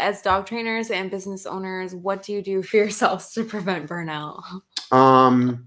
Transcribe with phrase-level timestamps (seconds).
[0.00, 4.42] as dog trainers and business owners, what do you do for yourselves to prevent burnout?
[4.90, 5.66] Um,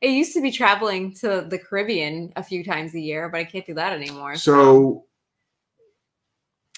[0.00, 3.44] it used to be traveling to the Caribbean a few times a year, but I
[3.44, 4.36] can't do that anymore.
[4.36, 5.06] so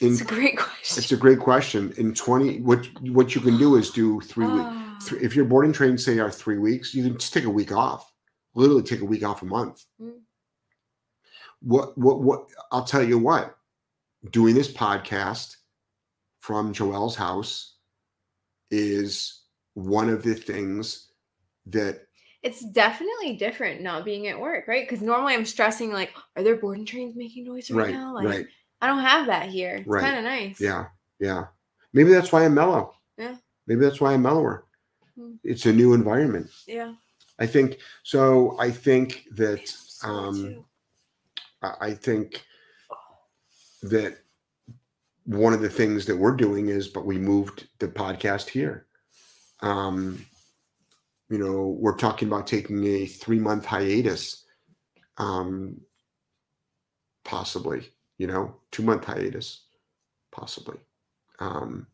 [0.00, 1.02] in, it's a great question.
[1.02, 1.92] it's a great question.
[1.96, 4.66] In 20, what what you can do is do three weeks.
[4.66, 5.16] Ah.
[5.20, 8.12] If your boarding trains say are three weeks, you can just take a week off.
[8.54, 9.84] Literally take a week off a month.
[10.00, 10.20] Mm.
[11.61, 12.46] What what what?
[12.70, 13.56] I'll tell you what.
[14.30, 15.56] Doing this podcast
[16.48, 17.74] from Joelle's house
[18.70, 19.43] is
[19.75, 21.08] one of the things
[21.66, 22.06] that
[22.43, 24.89] It's definitely different not being at work, right?
[24.89, 28.14] Because normally I'm stressing like, are there boarding trains making noise right, right now?
[28.14, 28.46] Like right
[28.80, 29.75] I don't have that here.
[29.76, 30.00] It's Right.
[30.00, 30.58] kind of nice.
[30.58, 30.86] yeah
[31.20, 31.48] yeah
[31.92, 32.94] maybe that's why I'm mellow.
[33.19, 33.36] Yeah.
[33.67, 34.64] Maybe that's why I'm mellower.
[35.19, 35.34] Hmm.
[35.44, 36.48] It's a new environment.
[36.67, 36.94] Yeah.
[37.39, 38.56] I think so.
[38.58, 39.70] I think that
[40.03, 40.64] um,
[41.62, 42.42] I think
[43.83, 44.17] that
[45.28, 48.87] one of the things that we're doing is, but we moved the podcast here.
[49.61, 50.25] Um,
[51.29, 54.47] you know, we're talking about taking a three month hiatus,
[55.19, 55.83] um,
[57.27, 59.67] possibly, you know, two month hiatus,
[60.33, 60.79] possibly.
[61.41, 61.87] Um,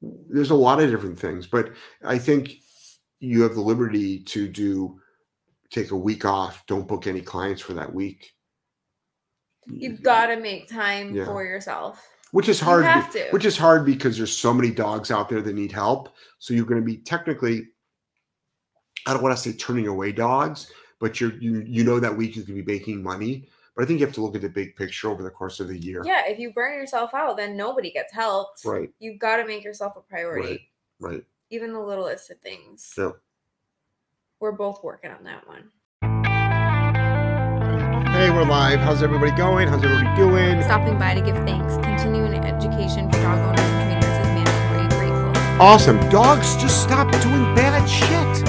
[0.00, 1.72] there's a lot of different things, but
[2.04, 2.52] I think
[3.18, 5.00] you have the liberty to do
[5.68, 6.64] take a week off.
[6.68, 8.34] Don't book any clients for that week.
[9.66, 11.24] You've got to make time Yeah.
[11.24, 12.06] for yourself.
[12.32, 13.28] Which is You hard have be- to.
[13.30, 16.66] which is hard because there's so many dogs out there that need help so you're
[16.66, 17.68] going to be technically
[19.06, 20.70] i don't want to say turning away dogs
[21.00, 24.00] but you're you you know that week you could be making money but i think
[24.00, 26.26] you have to look at the big picture over the course of the year Yeah,
[26.26, 28.64] if you burn yourself out, then nobody gets helped.
[28.64, 32.84] right You've got to make yourself a priority, right even the littlest of things.
[32.84, 33.16] so
[34.40, 35.70] We're both working on that one.
[38.38, 41.74] We're live how's everybody going how's everybody doing Stopping by to give thanks.
[41.84, 45.10] Continuing education for dog owners and trainers is mandatory.
[45.10, 45.60] Grateful.
[45.60, 48.46] awesome dogs just stop doing bad shit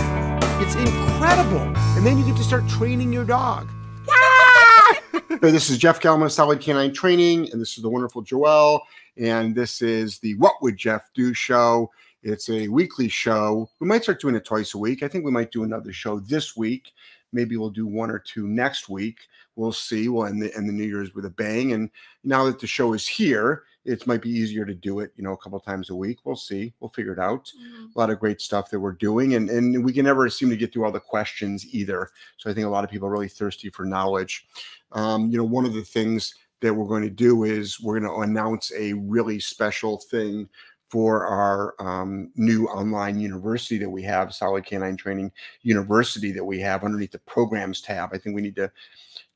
[0.62, 3.68] it's incredible and then you get to start training your dog
[5.42, 8.82] Hey, this is Jeff Gellman of Solid K9 Training, and this is the wonderful Joelle,
[9.18, 11.90] and this is the What Would Jeff Do show.
[12.24, 13.70] It's a weekly show.
[13.80, 15.02] We might start doing it twice a week.
[15.02, 16.92] I think we might do another show this week.
[17.32, 19.20] Maybe we'll do one or two next week.
[19.56, 20.08] We'll see.
[20.08, 21.74] We'll end the, end the New Year's with a bang.
[21.74, 21.90] And
[22.24, 25.34] now that the show is here, it might be easier to do it, you know,
[25.34, 26.20] a couple times a week.
[26.24, 26.74] We'll see.
[26.80, 27.52] We'll figure it out
[27.96, 30.58] a lot of great stuff that we're doing and and we can never seem to
[30.58, 33.28] get through all the questions either so i think a lot of people are really
[33.28, 34.48] thirsty for knowledge
[34.92, 38.12] um, you know one of the things that we're going to do is we're going
[38.12, 40.48] to announce a really special thing
[40.90, 46.60] for our um, new online university that we have solid k9 training university that we
[46.60, 48.72] have underneath the programs tab i think we need to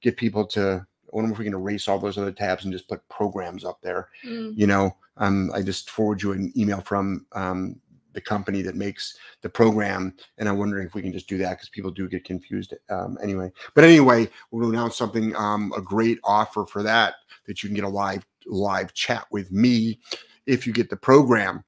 [0.04, 2.88] get people to I wonder if we can erase all those other tabs and just
[2.88, 4.10] put programs up there.
[4.26, 4.54] Mm.
[4.56, 7.80] you know um, i just forward you an email from um,
[8.14, 11.52] the company that makes the program and i'm wondering if we can just do that
[11.52, 13.52] because people do get confused um, anyway.
[13.74, 17.16] But anyway to announce something um, a great offer for that
[17.48, 20.00] that you can get a live live chat with me
[20.46, 21.64] if you get the program.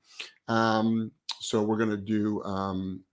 [0.47, 3.03] Um, so we're going to do um,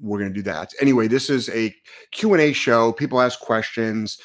[0.00, 1.74] we're going to do that anyway this is a
[2.10, 4.18] q&a show people ask questions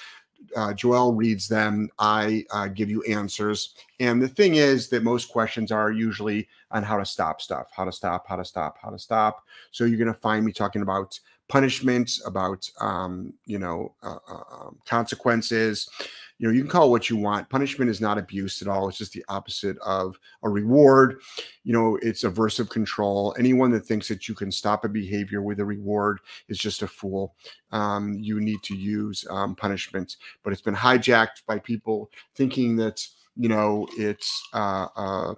[0.55, 5.29] uh, joel reads them i uh, give you answers and the thing is that most
[5.29, 8.89] questions are usually on how to stop stuff, how to stop, how to stop, how
[8.89, 9.43] to stop.
[9.71, 14.43] So you're going to find me talking about punishments, about um, you know uh, uh,
[14.51, 15.87] um, consequences.
[16.41, 17.47] You know, you can call what you want.
[17.49, 18.89] Punishment is not abuse at all.
[18.89, 21.21] It's just the opposite of a reward.
[21.63, 23.35] You know, it's aversive control.
[23.37, 26.19] Anyone that thinks that you can stop a behavior with a reward
[26.49, 27.35] is just a fool.
[27.71, 33.05] Um, you need to use um, punishment, but it's been hijacked by people thinking that
[33.35, 35.35] you know it's uh, uh,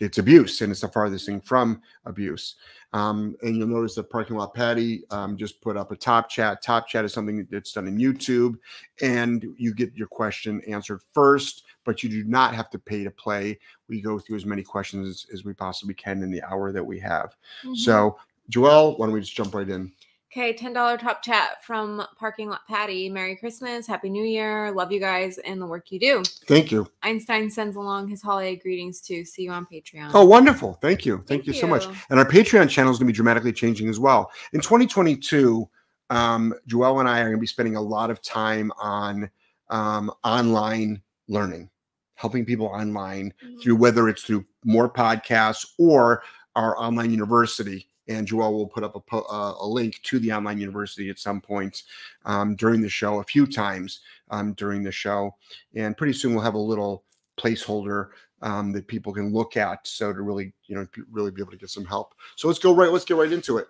[0.00, 2.54] it's abuse and it's the farthest thing from abuse
[2.94, 6.62] um, and you'll notice that parking lot patty um, just put up a top chat.
[6.62, 8.56] Top chat is something that's done in youtube
[9.02, 13.10] and you get your question answered first but you do not have to pay to
[13.10, 13.58] play.
[13.88, 16.82] We go through as many questions as, as we possibly can in the hour that
[16.84, 17.36] we have.
[17.64, 17.76] Mhm.
[17.76, 18.16] so
[18.50, 19.90] joelle why don't we just jump right in
[20.36, 23.08] Okay, $10 top chat from Parking Lot Patty.
[23.08, 24.72] Merry Christmas, Happy New Year.
[24.72, 26.24] Love you guys and the work you do.
[26.48, 29.24] thank you Einstein sends along his holiday greetings too.
[29.24, 30.10] See you on Patreon.
[30.12, 30.76] Oh, wonderful.
[30.82, 31.18] Thank you.
[31.18, 31.86] Thank, Thank you so much.
[32.10, 34.32] And our Patreon channel is going to be dramatically changing as well.
[34.52, 35.68] In 2022,
[36.10, 39.30] um, Joelle and I are going to be spending a lot of time on
[39.70, 41.70] um, online learning,
[42.16, 43.62] helping people online Mhm.
[43.62, 46.24] through whether it's through more podcasts or
[46.56, 47.88] our online university.
[48.08, 51.40] And Joelle will put up a, uh, a link to the online university at some
[51.40, 51.84] point
[52.24, 55.34] um, during the show, a few times um, during the show.
[55.74, 57.04] And pretty soon we'll have a little
[57.38, 58.10] placeholder
[58.42, 59.86] um, that people can look at.
[59.86, 62.14] So to really, you know, really be able to get some help.
[62.36, 62.92] So let's go right.
[62.92, 63.68] Let's get right into it.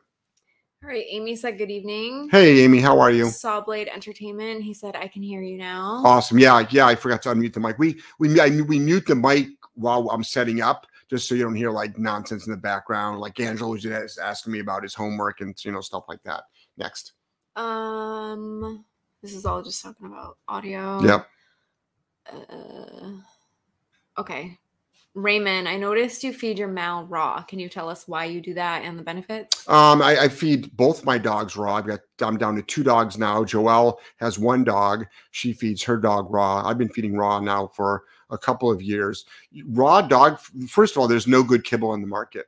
[0.82, 1.06] All right.
[1.08, 2.28] Amy said, Good evening.
[2.30, 3.26] Hey, Amy, how are you?
[3.26, 4.62] Sawblade Entertainment.
[4.62, 6.02] He said, I can hear you now.
[6.04, 6.38] Awesome.
[6.38, 6.86] Yeah, yeah.
[6.86, 7.78] I forgot to unmute the mic.
[7.78, 11.54] We we I, we mute the mic while I'm setting up, just so you don't
[11.54, 13.20] hear like nonsense in the background.
[13.20, 16.42] Like Angelo was just asking me about his homework and you know stuff like that.
[16.76, 17.12] Next.
[17.54, 18.84] Um,
[19.22, 21.00] this is all just talking about audio.
[21.04, 21.26] Yep.
[22.32, 23.10] Uh,
[24.18, 24.58] okay.
[25.14, 27.40] Raymond, I noticed you feed your Mal raw.
[27.42, 29.68] Can you tell us why you do that and the benefits?
[29.68, 31.76] Um, I, I feed both my dogs raw.
[31.76, 33.44] I've got I'm down to two dogs now.
[33.44, 35.06] Joelle has one dog.
[35.30, 36.66] She feeds her dog raw.
[36.66, 38.02] I've been feeding raw now for
[38.34, 39.24] a couple of years.
[39.66, 40.38] Raw dog.
[40.68, 42.46] First of all, there's no good kibble on the market.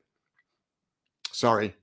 [1.32, 1.74] Sorry,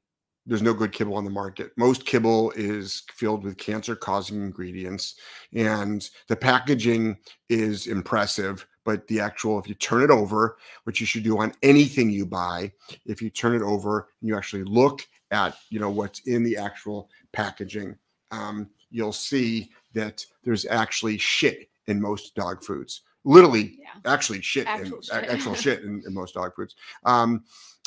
[0.46, 1.72] there's no good kibble on the market.
[1.78, 5.16] Most kibble is filled with cancer causing ingredients,
[5.54, 7.18] and the packaging
[7.50, 8.68] is impressive.
[8.86, 12.26] But the actual, if you turn it over, which you should do on anything you
[12.26, 12.74] buy,
[13.06, 16.58] if you turn it over and you actually look at, you know, what's in the
[16.58, 17.96] actual packaging,
[18.32, 23.04] um, you'll see that there's actually shit in most dog foods.
[23.26, 24.12] Literally, Yeah.
[24.12, 25.30] actually shit, Actual in, shit.
[25.30, 26.76] actual shit in, in most dog foods.
[27.06, 27.44] Um,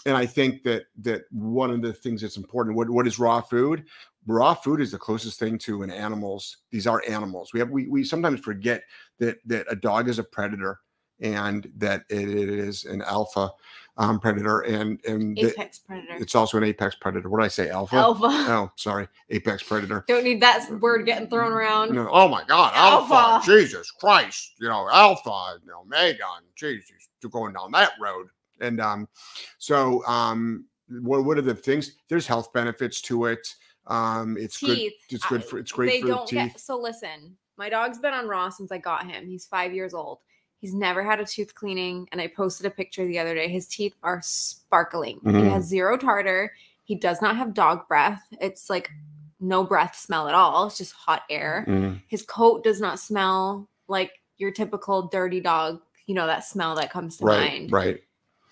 [0.06, 2.76] and I think that that one of the things that's important.
[2.76, 3.84] What what is raw food?
[4.26, 6.58] Raw food is the closest thing to an animal's.
[6.70, 7.52] These are animals.
[7.52, 8.82] We have we we sometimes forget
[9.18, 10.78] that that a dog is a predator
[11.20, 13.50] and that it, it is an alpha
[13.98, 16.14] um, predator and and Apex predator.
[16.16, 17.28] it's also an apex predator.
[17.28, 17.70] What did I say?
[17.70, 17.96] Alpha.
[17.96, 18.26] Alpha.
[18.48, 20.04] Oh, sorry, apex predator.
[20.06, 21.94] Don't need that word getting thrown around.
[21.94, 23.14] No, oh my God, alpha.
[23.14, 23.46] Alpha.
[23.46, 26.90] Jesus Christ, you know, alpha, you know, Omega, Jesus,
[27.22, 28.26] you're going down that road.
[28.60, 29.08] And um,
[29.58, 31.96] so um, what what are the things?
[32.08, 33.46] There's health benefits to it.
[33.86, 34.92] Um, it's Teeth.
[35.08, 35.14] good.
[35.14, 35.58] It's good for.
[35.58, 36.52] It's great they for don't teeth.
[36.52, 39.94] get so listen my dog's been on raw since i got him he's five years
[39.94, 40.18] old
[40.60, 43.48] he's never had a tooth cleaning and i posted a picture the other day.
[43.48, 45.20] His teeth are sparkling.
[45.24, 45.50] He Mhm.
[45.50, 46.52] has zero tartar.
[46.84, 48.22] He does not have dog breath.
[48.40, 48.90] It's like
[49.40, 50.66] no breath smell at all.
[50.68, 51.64] It's just hot air.
[51.68, 52.00] Mhm.
[52.08, 56.90] his coat does not smell like your typical dirty dog you know that smell that
[56.90, 57.72] comes to Right, mind.
[57.72, 58.02] right.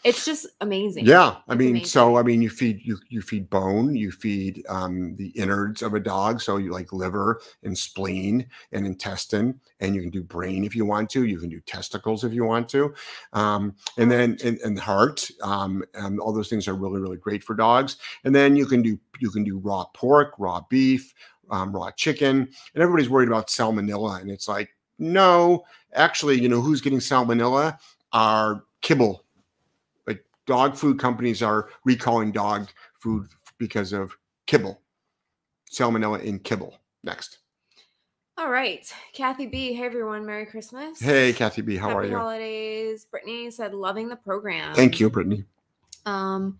[0.04, 1.84] It's just amazing Yeah, I It's mean, amazing.
[1.84, 5.94] so I mean, you feed you you feed bone, you feed um, the innards of
[5.94, 10.64] a dog, so you like liver and spleen and intestine, and you can do brain
[10.64, 11.24] if you want to.
[11.24, 12.94] You can do testicles if you want to,
[13.34, 15.28] um, and then and, and heart.
[15.42, 17.96] Um, and all those things are really really great for dogs.
[18.24, 21.12] And then you can do you can do raw pork, raw beef,
[21.50, 26.60] um, raw chicken, and everybody's worried about salmonella, and it's like no, actually, you know
[26.60, 27.78] who's getting salmonella
[28.12, 29.24] are kibble
[30.46, 32.69] dog food companies are recalling dog
[33.00, 33.26] food
[33.58, 34.81] because of kibble,
[35.73, 36.79] salmonella in kibble.
[37.02, 37.38] Next.
[38.38, 42.17] all right kathy b hey everyone merry christmas Hey, Kathy B, how Happy are you?
[42.17, 45.44] holidays brittany said loving the program Thank you, Brittany.
[46.06, 46.58] Um,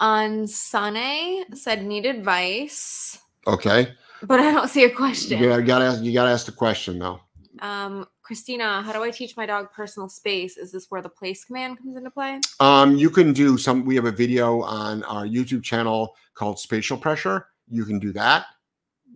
[0.00, 5.38] on Sunny said need advice, Okay, but I don't see a question.
[5.42, 6.02] you gotta ask.
[6.02, 7.20] You gotta ask the question though.
[7.60, 10.56] Um, Christina, how do I teach my dog personal space?
[10.56, 12.40] Is this where the place command comes into play?
[12.58, 13.84] Um, you can do some.
[13.84, 17.46] We have a video on our YouTube channel called Spatial Pressure.
[17.68, 18.46] You can do that.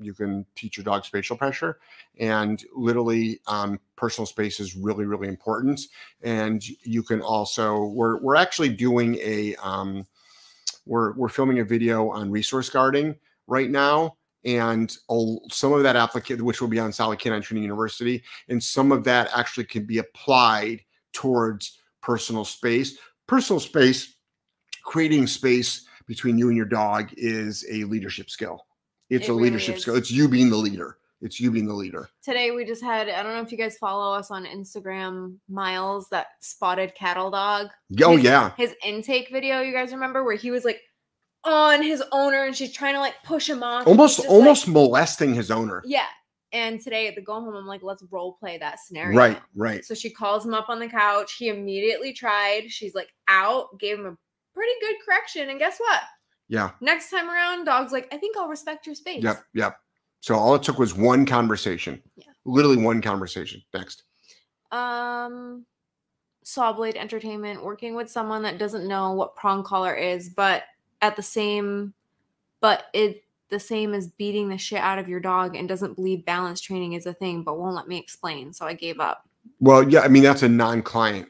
[0.00, 1.80] You can teach your dog spatial pressure,
[2.20, 5.80] and literally, um, personal space is really, really important.
[6.22, 10.06] And you can also we're we're actually doing a um,
[10.86, 13.16] we're we're filming a video on resource guarding
[13.48, 14.90] right now, and
[15.50, 19.04] some of that applicant, which will be on Solid K9 Training University, and some of
[19.04, 20.80] that actually can be applied
[21.12, 22.98] towards personal space.
[23.26, 24.16] Personal space,
[24.84, 28.66] creating space between you and your dog is a leadership skill.
[29.10, 29.82] It's It a really leadership is.
[29.82, 29.96] skill.
[29.96, 30.96] It's you being the leader.
[31.20, 32.08] It's you being the leader.
[32.24, 36.08] Today we just had, I don't know if you guys follow us on Instagram, Miles,
[36.08, 37.68] that spotted cattle dog.
[38.02, 38.52] Oh His- yeah.
[38.56, 40.80] His intake video, you guys remember, where he was like
[41.44, 43.80] on his owner and she's trying to like push him off.
[43.80, 45.82] and Almost like- almost molesting his owner.
[45.86, 46.06] yeah.
[46.52, 49.16] And today at the go home, I'm like, let's role play that scenario.
[49.16, 49.84] Right, right.
[49.84, 51.34] So she calls him up on the couch.
[51.38, 52.64] He immediately tried.
[52.72, 54.16] She's like out, gave him a
[54.52, 55.48] pretty good correction.
[55.50, 56.00] And guess what?
[56.48, 56.72] Yeah.
[56.80, 59.22] Next time around, dog's like, I think I'll respect your space.
[59.22, 59.76] Yep, yep.
[60.18, 62.02] So all it took was one conversation.
[62.16, 62.24] Yeah.
[62.44, 63.62] Literally one conversation.
[63.72, 64.02] Next.
[64.72, 65.66] Um,
[66.44, 70.64] Sawblade Entertainment working with someone that doesn't know what prong collar is, but
[71.02, 71.94] at the same,
[72.60, 76.24] but it the same as beating the shit out of your dog and doesn't believe
[76.24, 78.52] balance training is a thing, but won't let me explain.
[78.52, 79.28] So I gave up.
[79.58, 81.28] Well, yeah, I mean that's a non-client.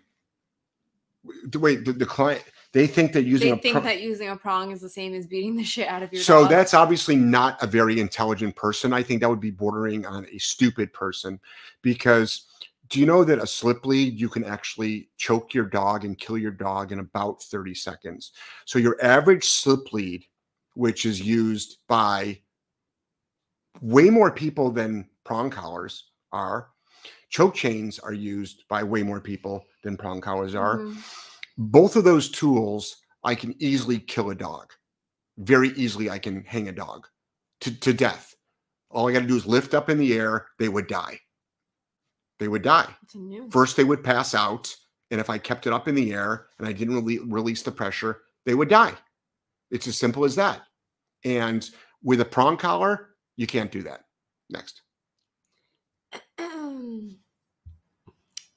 [1.55, 4.71] Wait, the, the client they think that using They a think that using a prong
[4.71, 6.50] is the same as beating the shit out of your so dog.
[6.50, 8.93] that's obviously not a very intelligent person.
[8.93, 11.41] I think that would be bordering on a stupid person
[11.83, 12.47] because
[12.90, 16.37] do you know that a slip lead you can actually choke your dog and kill
[16.37, 18.32] your dog in about 30 seconds?
[18.66, 20.25] So your average slip lead,
[20.75, 22.40] which is used by
[23.80, 26.70] way more people than prong collars are,
[27.28, 30.78] choke chains are used by way more people than prong collars are.
[30.78, 31.00] Mm-hmm.
[31.59, 34.73] Both of those tools, I can easily kill a dog.
[35.38, 37.06] Very easily, I can hang a dog
[37.61, 38.35] to, to death.
[38.90, 41.20] All I got to do is lift up in the air, they would die
[42.40, 42.92] they would die.
[43.50, 44.75] First, they would pass out.
[45.12, 47.70] And if I kept it up in the air and I didn't really release the
[47.70, 48.94] pressure, they would die.
[49.70, 50.62] It's as simple as that.
[51.25, 51.68] And
[52.02, 54.04] with a prong collar, you can't do that.
[54.49, 54.82] Next.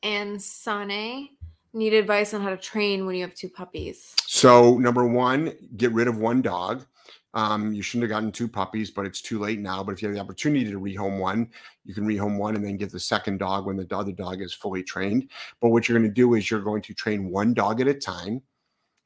[0.03, 1.29] and Sane
[1.73, 4.15] need advice on how to train when you have two puppies.
[4.25, 6.85] So, number one, get rid of one dog.
[7.33, 9.83] Um, you shouldn't have gotten two puppies, but it's too late now.
[9.83, 11.49] But if you have the opportunity to rehome one,
[11.83, 14.53] you can rehome one and then get the second dog when the other dog is
[14.53, 15.29] fully trained.
[15.59, 17.93] But what you're going to do is you're going to train one dog at a
[17.93, 18.41] time,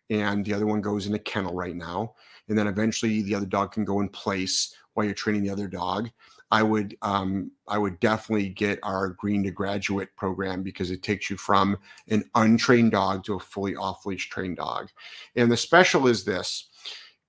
[0.09, 2.15] and the other one goes in a kennel right now.
[2.49, 5.67] And then eventually the other dog can go in place while you're training the other
[5.67, 6.09] dog.
[6.49, 11.29] I would um, I would definitely get our green to graduate program because it takes
[11.29, 14.89] you from an untrained dog to a fully off leash trained dog.
[15.35, 16.69] And the special is this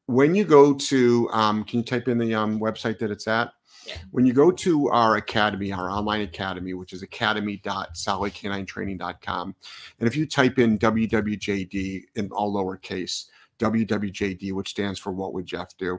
[0.08, 3.52] when you go to um, can you type in the um, website that it's at?
[3.86, 3.96] Yeah.
[4.10, 9.54] when you go to our academy our online academy which is academy.solidk9training.com
[9.98, 15.46] and if you type in wwjd in all lowercase wwjd which stands for what would
[15.46, 15.98] jeff do?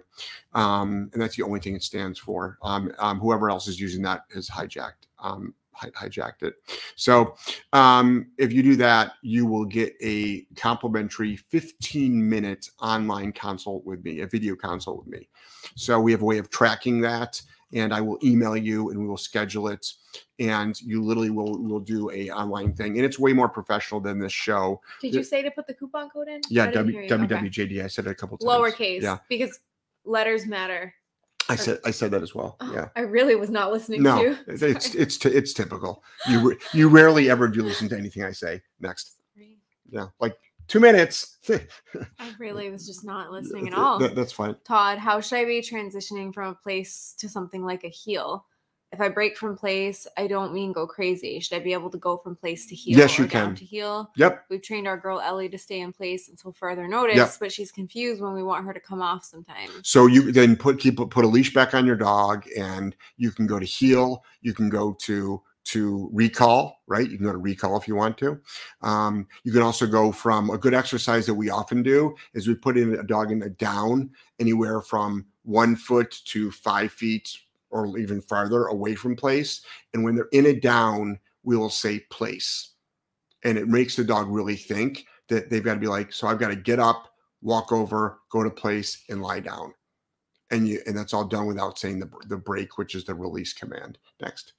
[0.54, 2.58] Um, and that's the only thing it stands for.
[2.62, 5.08] Um, um, whoever else is using that is hijacked.
[5.22, 6.56] Um, hijacked it.
[6.96, 7.36] So
[7.74, 14.04] um, if you do that, you will get a complimentary 15 minute online consult with
[14.04, 15.30] me, a video consult with me.
[15.76, 17.42] So we have a way of tracking that
[17.74, 19.86] and I will email you and we will schedule it.
[20.40, 24.20] And you literally will will do a online thing, and it's way more professional than
[24.20, 24.82] this show.
[25.02, 26.42] Did you say to put the coupon code in?
[26.50, 27.72] Yeah, w, WWJD.
[27.72, 27.84] Okay.
[27.84, 28.50] I said it a couple times.
[28.50, 29.02] Lowercase.
[29.02, 29.60] Yeah, because
[30.06, 30.94] letters matter.
[31.50, 32.58] I said I said that as well.
[32.60, 32.90] Oh, yeah.
[32.96, 34.40] I really was not listening no, to.
[34.48, 36.04] it's it's it's, it's typical.
[36.30, 38.62] You you rarely ever do listen to anything I say.
[38.80, 39.16] Next.
[39.92, 40.38] Yeah, like
[40.68, 41.38] two minutes.
[41.50, 43.98] I really was just not listening at all.
[43.98, 44.56] That, that's fine.
[44.64, 48.46] Todd, how should I be transitioning from a place to something like a heel?
[48.92, 51.40] If I break from place, I don't mean go crazy.
[51.40, 52.98] Should I be able to go from place to heel?
[52.98, 53.54] Yes, you can.
[53.56, 54.10] To heel.
[54.16, 54.46] Yep.
[54.50, 57.32] We've trained our girl Ellie to stay in place until further notice, yep.
[57.40, 59.72] but she's confused when we want her to come off sometimes.
[59.84, 63.46] So you then put keep put a leash back on your dog, and you can
[63.46, 64.24] go to heel.
[64.42, 67.08] You can go to to recall, right?
[67.08, 68.40] You can go to recall if you want to.
[68.82, 72.56] Um, you can also go from a good exercise that we often do is we
[72.56, 77.38] put in a dog in a down anywhere from one foot to five feet
[77.70, 79.62] or even farther away from place.
[79.94, 82.74] And when they're in a down, we will say place.
[83.44, 86.40] And it makes the dog really think that they've got to be like, so I've
[86.40, 89.74] got to get up, walk over, go to place, and lie down.
[90.52, 93.54] And you and that's all done without saying the the break, which is the release
[93.54, 94.00] command.
[94.20, 94.54] Next.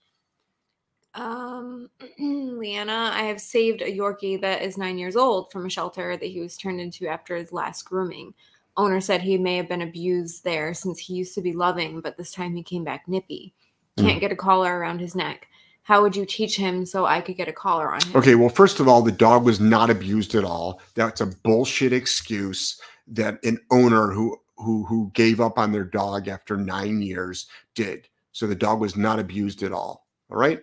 [1.15, 1.91] Um,
[2.21, 6.27] Leanna, I have saved a Yorkie that is nine years old from a shelter that
[6.27, 8.33] he was turned into after his last grooming
[8.77, 12.17] owner said he may have been abused there since he used to be loving, but
[12.17, 13.55] this time he came back nippy.
[13.99, 14.21] Can't mm.
[14.21, 15.49] get a collar around his neck.
[15.83, 18.17] How would you teach him so I could get a collar on him?
[18.17, 20.81] Okay, well, first of all, the dog was not abused at all.
[20.95, 26.29] That's a bullshit excuse that an owner who who who gave up on their dog
[26.29, 28.09] after nine years did.
[28.33, 30.07] So the dog was not abused at all.
[30.31, 30.61] All right.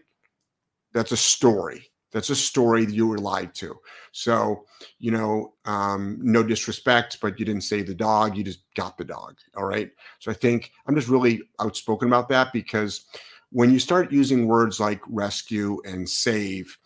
[0.93, 1.86] That's a story.
[2.11, 3.79] That's a story that you were lied to.
[4.11, 4.65] So,
[4.99, 8.37] you know, um, no disrespect, but you didn't save the dog.
[8.37, 9.35] You just got the dog.
[9.55, 9.91] All right.
[10.19, 13.05] So I think I'm just really outspoken about that because
[13.51, 16.77] when you start using words like rescue and save,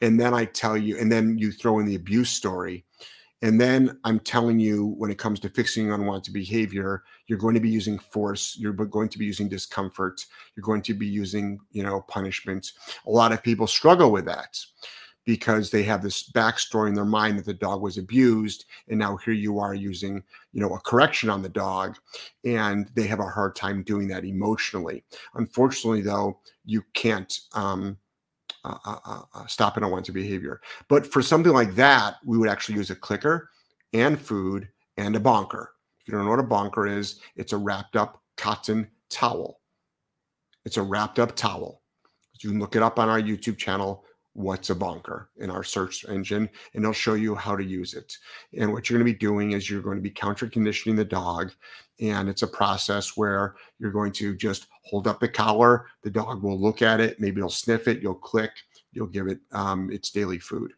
[0.00, 2.84] and then I tell you, and then you throw in the abuse story,
[3.44, 7.60] and then I'm telling you, when it comes to fixing unwanted behavior, you're going to
[7.60, 8.56] be using force.
[8.58, 10.24] You're going to be using discomfort.
[10.56, 12.72] You're going to be using, you know, punishment.
[13.06, 14.58] A lot of people struggle with that
[15.26, 19.18] because they have this backstory in their mind that the dog was abused and now
[19.18, 20.22] here you are using
[20.52, 21.96] you know a correction on the dog
[22.44, 25.02] and they have a hard time doing that emotionally
[25.34, 27.96] unfortunately though you can't um,
[28.64, 30.60] uh, uh, uh, uh, stop an behavior.
[30.88, 33.50] But for something like that, we would actually use a clicker
[33.92, 35.74] and food and a bonker.
[36.00, 39.60] If you don't know what a bonker is, it's a wrapped up cotton towel.
[40.64, 41.82] It's a wrapped up towel.
[42.40, 44.04] You can look it up on our YouTube channel,
[44.34, 48.18] What's a Bonker, in our search engine, and it'll show you how to use it.
[48.58, 51.04] And what you're going to be doing is you're going to be counter conditioning the
[51.04, 51.52] dog.
[52.00, 55.86] And it's a process where you're going to just hold up the collar.
[56.02, 57.20] The dog will look at it.
[57.20, 58.02] Maybe it'll sniff it.
[58.02, 58.50] You'll click.
[58.92, 60.72] you'll give it um, its daily food.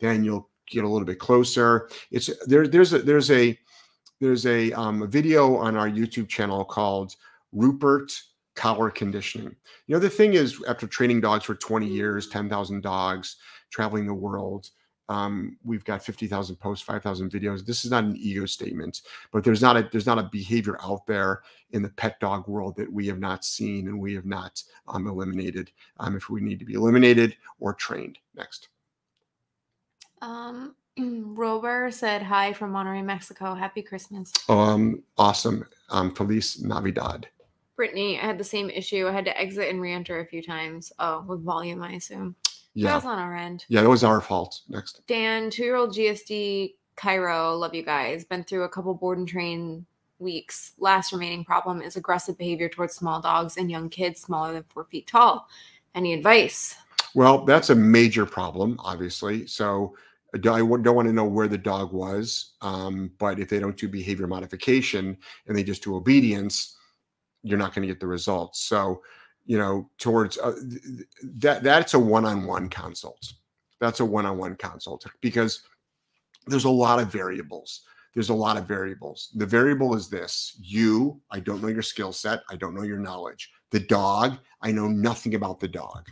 [0.00, 1.88] Then you'll get a little bit closer.
[2.10, 2.66] It's there.
[2.66, 3.58] There's a there's a
[4.22, 7.16] there's a, um, a video on our YouTube channel called
[7.50, 8.12] Rupert
[8.54, 9.56] Collar Conditioning.
[9.88, 13.36] You know, the thing is, after training dogs for 20 years, 10,000 dogs,
[13.70, 14.70] traveling the world,
[15.12, 17.64] um, we've got 50,000 posts, 5,000 videos.
[17.64, 21.06] This is not an ego statement, but there's not a there's not a behavior out
[21.06, 21.42] there
[21.72, 25.06] in the pet dog world that we have not seen and we have not um,
[25.06, 25.70] eliminated.
[26.00, 28.18] Um, if we need to be eliminated or trained.
[28.34, 28.68] Next.
[30.22, 33.54] Um, Rober said hi from Monterrey, Mexico.
[33.54, 34.32] Happy Christmas.
[34.48, 35.66] Um, awesome.
[35.90, 37.28] Um, Feliz Navidad.
[37.76, 39.08] Brittany, I had the same issue.
[39.08, 40.92] I had to exit and re-enter a few times.
[40.98, 42.36] Oh, with volume, I assume.
[42.74, 42.88] Yeah.
[42.90, 43.64] That was on our end.
[43.68, 44.60] Yeah, it was our fault.
[44.68, 45.02] Next.
[45.06, 47.54] Dan, two-year-old GSD Cairo.
[47.54, 48.24] Love you guys.
[48.24, 49.84] Been through a couple board and train
[50.18, 50.72] weeks.
[50.78, 54.84] Last remaining problem is aggressive behavior towards small dogs and young kids smaller than four
[54.84, 55.48] feet tall.
[55.94, 56.76] Any advice?
[57.14, 59.46] Well, that's a major problem, obviously.
[59.46, 59.94] So
[60.34, 63.88] I don't want to know where the dog was, um, but if they don't do
[63.88, 66.78] behavior modification and they just do obedience,
[67.42, 68.60] you're not going to get the results.
[68.60, 69.02] So,
[69.44, 70.54] you know, towards uh,
[71.22, 73.32] that, that's a one-on-one consult.
[73.80, 75.62] That's a one-on-one consult because
[76.46, 77.82] there's a lot of variables.
[78.14, 79.30] There's a lot of variables.
[79.34, 81.20] The variable is this: you.
[81.30, 82.40] I don't know your skill set.
[82.50, 83.50] I don't know your knowledge.
[83.70, 84.38] The dog.
[84.60, 86.08] I know nothing about the dog.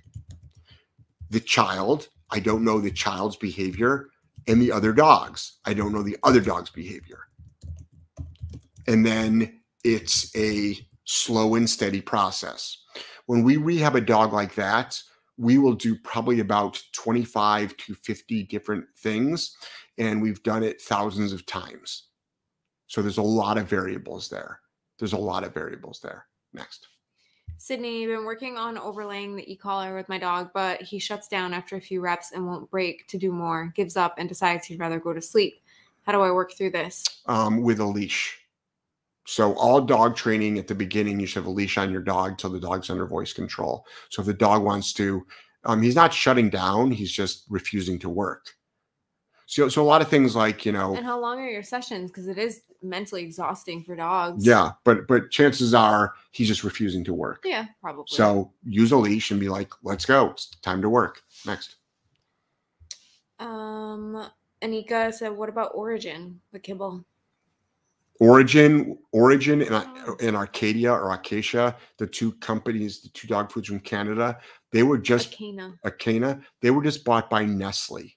[1.30, 2.08] The child.
[2.30, 4.08] I don't know the child's behavior
[4.46, 5.58] and the other dogs.
[5.64, 7.18] I don't know the other dog's behavior.
[8.86, 10.76] And then it's a
[11.10, 12.78] slow and steady process.
[13.26, 15.02] When we rehab a dog like that,
[15.36, 19.56] we will do probably about 25 to 50 different things.
[19.98, 22.04] And we've done it thousands of times.
[22.86, 24.60] So there's a lot of variables there.
[24.98, 26.26] There's a lot of variables there.
[26.52, 26.88] Next.
[27.58, 31.76] Sydney, been working on overlaying the e-collar with my dog, but he shuts down after
[31.76, 34.98] a few reps and won't break to do more, gives up and decides he'd rather
[34.98, 35.60] go to sleep.
[36.02, 37.04] How do I work through this?
[37.26, 38.39] Um, with a leash.
[39.30, 42.36] So all dog training at the beginning, you should have a leash on your dog
[42.36, 43.86] till the dog's under voice control.
[44.08, 45.24] So if the dog wants to,
[45.64, 48.46] um, he's not shutting down, he's just refusing to work.
[49.46, 50.96] So, so a lot of things like you know.
[50.96, 52.10] And how long are your sessions?
[52.10, 54.44] Because it is mentally exhausting for dogs.
[54.44, 57.42] Yeah, but but chances are he's just refusing to work.
[57.44, 58.06] Yeah, probably.
[58.08, 60.30] So use a leash and be like, "Let's go.
[60.30, 61.76] It's time to work." Next.
[63.38, 64.28] Um,
[64.60, 67.04] Anika said, "What about Orijen, the kibble?"
[68.20, 70.16] Orijen, Orijen, and, oh.
[70.20, 74.38] and Arcadia or Acacia, the two companies, the two dog foods from Canada,
[74.72, 75.74] they were just Acana.
[75.84, 76.42] Acana.
[76.60, 78.14] They were just bought by Nestle.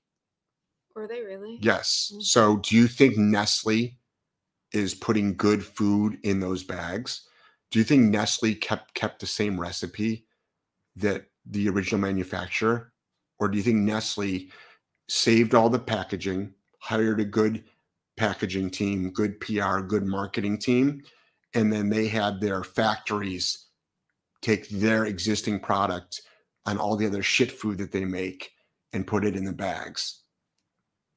[0.96, 1.58] Were they really?
[1.62, 2.12] Yes.
[2.12, 2.22] Mm-hmm.
[2.22, 3.98] So do you think Nestle
[4.74, 7.28] is putting good food in those bags?
[7.72, 10.26] Do you think Nestle kept kept the same recipe
[10.98, 12.92] that the original manufacturer?
[13.39, 14.50] Or do you think Nestle
[15.08, 17.63] saved all the packaging, hired a good
[18.24, 21.04] packaging team, good PR, good marketing team,
[21.54, 23.68] and then they had their factories
[24.42, 26.22] take their existing product
[26.66, 28.52] and all the other shit food that they make
[28.92, 30.24] and put it in the bags?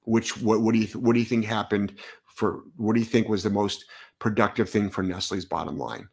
[0.07, 1.92] which what, what do you what do you think happened
[2.27, 3.85] for what do you think was the most
[4.19, 6.09] productive thing for Nestle's bottom line?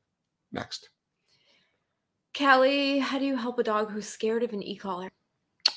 [0.51, 0.89] Next.
[2.37, 5.09] Callie, how do you help a dog who's scared of an e-collar?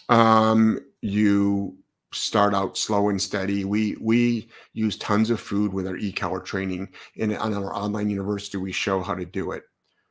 [0.09, 1.76] Um, you
[2.16, 3.64] start out slow and steady.
[3.64, 8.59] We we use tons of food with our e-collar training, and on our online university,
[8.59, 9.64] we show how to do it.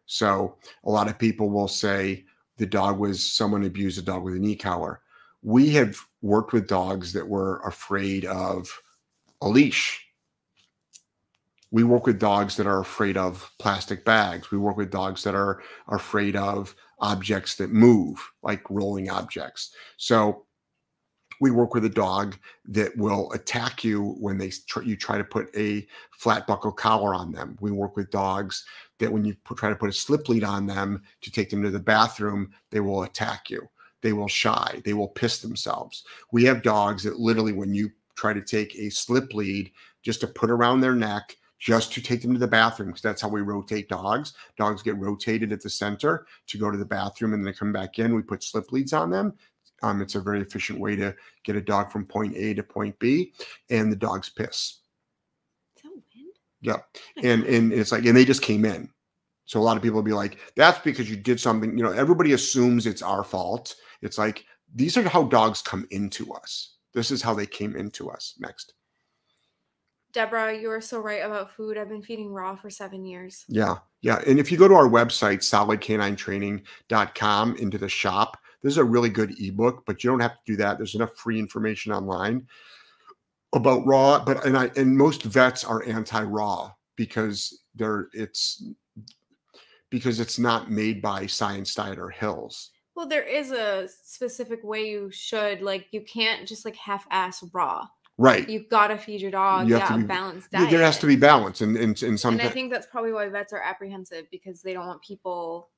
[0.05, 2.25] So a lot of people will say
[2.57, 5.01] the dog was someone abused a dog with an e-collar
[5.45, 8.67] we have worked with dogs that were afraid of
[9.41, 10.03] a leash.
[11.69, 14.49] We work with dogs that are afraid of plastic bags.
[14.49, 19.75] We work with dogs that are, are afraid of objects that move, like rolling objects.
[19.97, 20.44] So
[21.39, 25.23] we work with a dog that will attack you when they tr- you try to
[25.23, 27.57] put a flat buckle collar on them.
[27.59, 28.65] We work with dogs
[28.99, 31.61] that when you put, try to put a slip lead on them to take them
[31.63, 33.67] to the bathroom, they will attack you
[34.05, 36.03] they will shy, they will piss themselves.
[36.31, 39.71] We have dogs that literally, when you try to take a slip lead
[40.03, 43.23] just to put around their neck, just to take them to the bathroom, because that's
[43.23, 44.33] how we rotate dogs.
[44.57, 47.73] Dogs get rotated at the center to go to the bathroom and then they come
[47.73, 48.13] back in.
[48.13, 49.33] We put slip leads on them.
[49.85, 52.97] Um, it's a very efficient way to get a dog from point A to point
[52.97, 53.33] B,
[53.69, 54.79] and the dogs piss.
[56.61, 56.83] Yep.
[57.21, 58.89] And and it's like, and they just came in.
[59.45, 61.77] So a lot of people will be like, that's because you did something.
[61.77, 63.75] You know, everybody assumes it's our fault.
[64.01, 66.77] It's like these are how dogs come into us.
[66.93, 68.33] This is how they came into us.
[68.39, 68.73] Next.
[70.13, 71.77] Deborah, you are so right about food.
[71.77, 73.43] I've been feeding raw for seven years.
[73.49, 73.75] Yeah.
[74.01, 74.21] Yeah.
[74.25, 79.09] And if you go to our website, solidk9training.com into the shop, This is a really
[79.09, 80.77] good ebook, but you don't have to do that.
[80.77, 82.47] There's enough free information online
[83.53, 84.23] about raw.
[84.23, 88.63] But and I and most vets are anti-raw because they're it's
[89.89, 92.71] because it's not made by Science Diet or Hills.
[92.95, 95.87] Well, there is a specific way you should like.
[95.91, 97.85] You can't just like half-ass raw.
[98.17, 98.47] Right.
[98.47, 99.67] You've got to feed your dog.
[99.67, 100.71] You You have to got a be- balanced There- diet.
[100.71, 103.11] There has to be balance, and in, in, in some And I think that's probably
[103.11, 105.69] why vets are apprehensive because they don't want people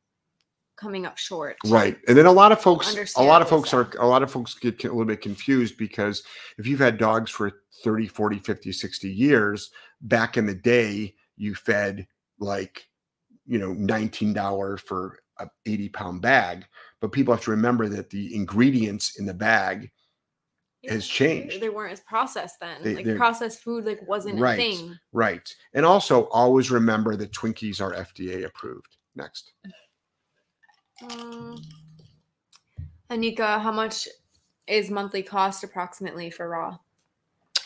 [0.78, 1.58] coming up short.
[1.66, 1.98] right.
[2.08, 4.54] And then a lot of folks, a lot of folks are a lot of folks
[4.54, 6.24] get a little bit confused because
[6.58, 7.52] if you've had dogs for
[7.84, 9.70] 30, 40, 50, 60 years,
[10.02, 12.08] back in the day, you fed
[12.40, 12.88] like
[13.46, 16.66] you know $19 for a 80 pound bag.
[17.02, 19.92] But people have to remember that the ingredients in the bag
[20.88, 21.60] has changed.
[21.62, 22.82] They weren't as processed then.
[22.84, 24.54] They- like processed food like wasn't Right.
[24.60, 24.98] a thing.
[25.12, 25.48] Right.
[25.74, 28.96] And also always remember that Twinkies are FDA approved.
[29.16, 29.54] Next.
[31.04, 31.62] Um,
[33.10, 34.08] Anika, how much
[34.68, 36.78] is monthly cost approximately for raw?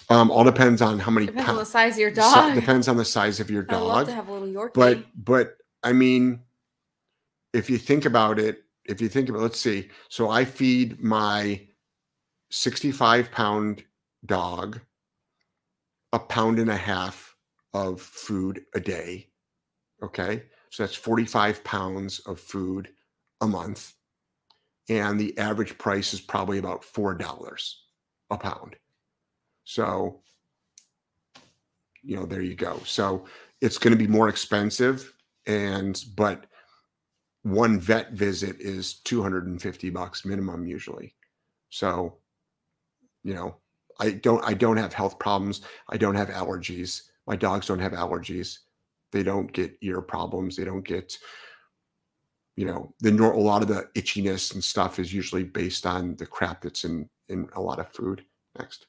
[0.09, 2.53] Um, all depends on how many Depends on the size of your dog.
[2.53, 3.81] depends on the size of your dog.
[3.81, 4.73] I'd love to have a little Yorkie.
[4.73, 6.41] But but I mean,
[7.53, 9.89] if you think about it, if you think about let's see.
[10.09, 11.61] So I feed my
[12.49, 13.83] 65 pound
[14.25, 14.81] dog
[16.13, 17.35] a pound and a half
[17.73, 19.29] of food a day.
[20.03, 20.43] Okay.
[20.71, 22.89] So that's 45 pounds of food
[23.41, 23.93] a month.
[24.89, 27.73] And the average price is probably about $4
[28.29, 28.75] a pound.
[29.63, 30.21] So,
[32.01, 32.79] you know, there you go.
[32.85, 33.25] So
[33.61, 35.13] it's going to be more expensive.
[35.45, 36.45] And, but
[37.43, 41.15] one vet visit is 250 bucks minimum usually.
[41.69, 42.17] So,
[43.23, 43.57] you know,
[43.99, 45.61] I don't I don't have health problems.
[45.89, 47.03] I don't have allergies.
[47.27, 48.59] My dogs don't have allergies.
[49.11, 50.55] They don't get ear problems.
[50.55, 51.17] They don't get
[52.61, 56.15] you know, the nor- a lot of the itchiness and stuff is usually based on
[56.17, 58.23] the crap that's in in a lot of food.
[58.59, 58.85] Next.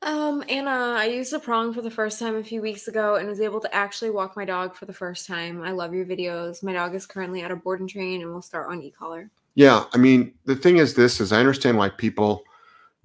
[0.00, 3.28] Um, Anna, I used a prong for the first time a few weeks ago and
[3.28, 5.60] was able to actually walk my dog for the first time.
[5.60, 6.62] I love your videos.
[6.62, 9.30] My dog is currently at a board and train and will start on e-collar.
[9.54, 12.44] Yeah, I mean, the thing is this is I understand why people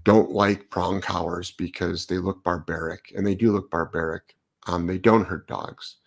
[0.06, 4.38] don't like prong collars because they look barbaric and they do look barbaric.
[4.68, 5.98] Um, they don't hurt dogs.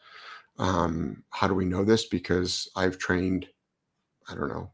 [0.59, 2.07] Um, how do we know this?
[2.07, 3.47] Because I've trained,
[4.29, 4.71] I don't know,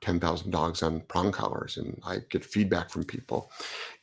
[0.00, 3.50] 10,000 dogs on prong collars and I get feedback from people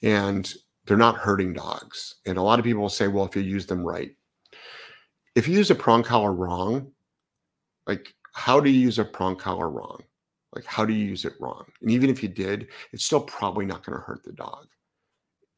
[0.02, 0.52] and
[0.86, 2.16] they're not hurting dogs.
[2.26, 4.12] And a lot of people will say, well, if you use them right,
[5.36, 6.92] if you use a prong collar wrong,
[7.86, 10.02] like how do you use a prong collar wrong?
[10.54, 11.66] Like, how do you use it wrong?
[11.82, 14.68] And even if you did, it's still probably not going to hurt the dog.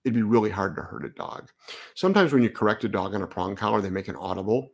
[0.03, 1.49] It'd be really hard to hurt a dog.
[1.95, 4.71] Sometimes when you correct a dog on a prong collar, they make an audible.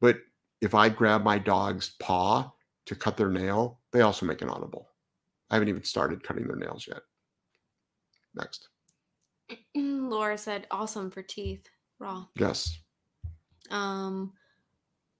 [0.00, 0.18] But
[0.60, 2.50] if I grab my dog's paw
[2.86, 4.88] to cut their nail, they also make an audible.
[5.50, 7.00] I haven't even started cutting their nails yet.
[8.34, 8.68] Next.
[9.74, 12.24] Laura said, awesome for teeth, raw.
[12.36, 12.78] Yes.
[13.70, 14.32] Um,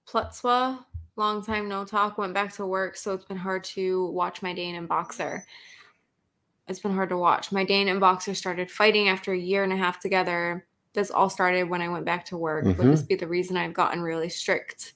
[0.09, 0.85] Plutzwa,
[1.17, 4.55] long time no talk, went back to work, so it's been hard to watch my
[4.55, 5.45] Dane and Boxer.
[6.69, 7.51] It's been hard to watch.
[7.53, 10.67] My Dane and Boxer started fighting after a year and a half together.
[10.95, 12.65] This all started when I went back to work.
[12.65, 13.07] Would this mm-hmm.
[13.07, 14.93] be the reason I've gotten really strict?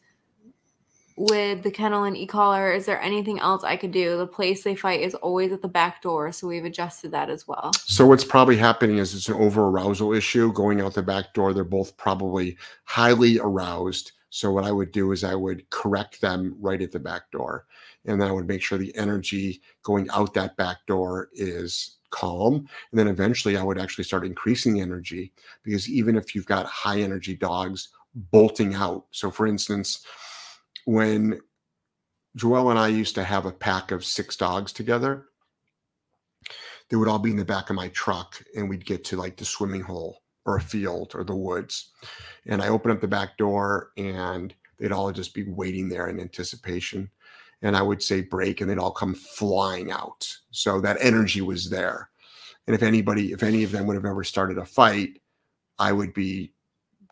[1.17, 4.19] With the kennel and e-collar, is there anything else I could do?
[4.19, 7.49] The place they fight is always at the back door, so we've adjusted that as
[7.49, 7.73] well.
[7.87, 11.55] So what's probably happening is it's an over arousal issue going out the back door.
[11.55, 14.13] They're both probably highly aroused.
[14.29, 17.65] So what I would do is I would correct them right at the back door.
[18.07, 22.69] And then I would make sure the energy going out that back door is calm.
[22.91, 26.67] And then eventually I would actually start increasing the energy because even if you've got
[26.67, 29.07] high energy dogs bolting out.
[29.11, 30.05] So for instance,
[30.85, 31.41] when
[32.39, 35.27] Joelle and I used to have a pack of six dogs together,
[36.89, 39.37] they would all be in the back of my truck and we'd get to like
[39.37, 41.91] the swimming hole or a field or the woods.
[42.47, 46.21] And I open up the back door and they'd all just be waiting there in
[46.21, 47.11] anticipation.
[47.63, 50.29] And I would say break and they'd all come flying out.
[50.51, 52.11] So that energy was there.
[52.67, 55.21] And if anybody, if any of them would have ever started a fight,
[55.79, 56.53] I would be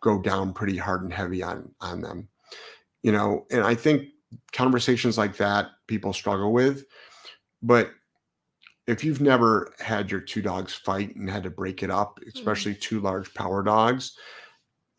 [0.01, 2.29] go down pretty hard and heavy on on them.
[3.03, 4.09] You know, and I think
[4.53, 6.85] conversations like that people struggle with.
[7.63, 7.91] But
[8.87, 12.75] if you've never had your two dogs fight and had to break it up, especially
[12.75, 14.17] two large power dogs,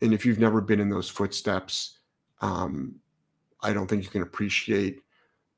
[0.00, 1.98] and if you've never been in those footsteps,
[2.40, 2.96] um,
[3.62, 5.02] I don't think you can appreciate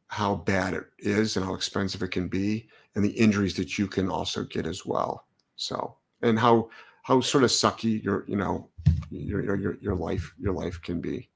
[0.09, 3.87] how bad it is and how expensive it can be, and the injuries that you
[3.87, 5.27] can also get as well.
[5.57, 6.71] So, and how
[7.03, 8.69] how sort of sucky your you know
[9.11, 11.29] your your your, life your life can be.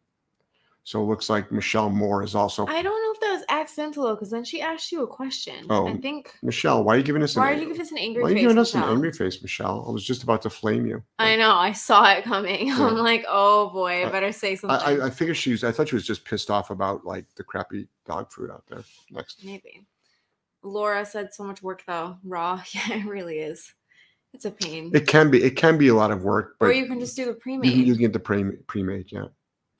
[0.85, 4.15] So it looks like Michelle Moore is also I don't know if that was accidental
[4.15, 5.67] because then she asked you a question.
[5.71, 6.35] Oh, I think.
[6.43, 7.37] Michelle, why are you giving us?
[7.37, 8.43] Why are an, you giving us an angry Why are face?
[8.43, 8.93] you giving us an Michelle?
[8.95, 9.85] angry face, Michelle?
[9.89, 11.03] I was just about to flame you.
[11.19, 11.55] I know.
[11.55, 12.67] I saw it coming.
[12.73, 12.87] Yeah.
[12.87, 14.79] I'm like, oh boy, I I- better say something.
[14.79, 15.65] I, I, I figured she was.
[15.65, 18.83] I thought she was just pissed off about like the crappy dog food out there.
[19.11, 19.87] Next, Maybe.
[20.63, 22.17] Laura said so much work though.
[22.25, 22.63] Raw.
[22.73, 23.73] Yeah, it really is.
[24.35, 24.91] It's a pain.
[24.95, 25.43] it can be.
[25.43, 27.37] It can be a lot of work, but or you can just do the you
[27.37, 27.71] pre-made.
[27.71, 29.13] can, you can get the pre pre-made.
[29.13, 29.27] Yeah.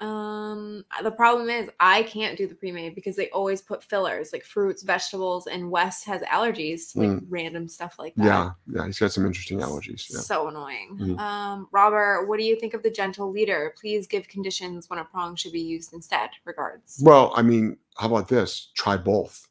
[0.03, 4.45] Um, the problem is I can't do the pre-made because they always put fillers like
[4.45, 8.25] fruits, vegetables, and West has allergies to like random stuff like that.
[8.25, 8.27] Mm.
[8.27, 8.51] Yeah.
[8.75, 8.87] Yeah.
[8.87, 10.13] He's got some interesting allergies.
[10.13, 10.19] Yeah.
[10.19, 10.99] So annoying.
[11.01, 11.19] Mhm.
[11.21, 13.75] Um, Robert, what do you think of the gentle leader?
[13.81, 16.31] Please give conditions when a prong should be used instead.
[16.45, 17.01] Regards.
[17.01, 18.71] Well, I mean, how about this?
[18.75, 19.49] Try both.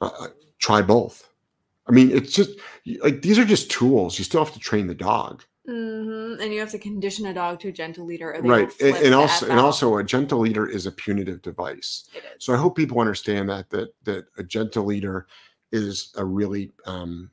[0.00, 1.28] Uh, uh, try both.
[1.86, 2.50] I mean, it's just
[3.02, 4.18] like these are just tools.
[4.18, 7.60] You still have to train the dog, hmm And you have to condition a dog
[7.60, 8.72] to a gentle leader, or right?
[8.80, 12.08] And, and also, and also, a gentle leader is a punitive device.
[12.14, 12.42] it is.
[12.42, 15.26] So I hope people understand that that that a gentle leader
[15.70, 17.30] is a really um,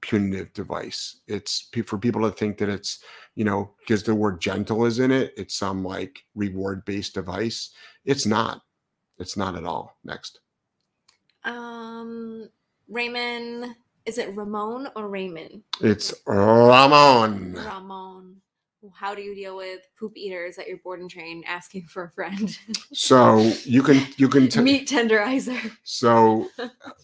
[0.00, 1.20] punitive device.
[1.26, 5.10] It's for people to think that it's you know because the word gentle is in
[5.10, 5.34] it.
[5.36, 7.72] It's some like reward based device.
[8.06, 8.62] It's not.
[9.18, 9.98] It's not at all.
[10.02, 10.40] Next.
[11.44, 12.48] Um,
[12.88, 15.62] Raymond, is it Ramon or Raymond?
[15.80, 17.54] It's Ramon.
[17.54, 18.36] Ramon.
[18.94, 22.10] How do you deal with poop eaters at your board and train asking for a
[22.10, 22.56] friend?
[22.92, 25.70] So you can you can t- Meat tenderizer.
[25.84, 26.48] so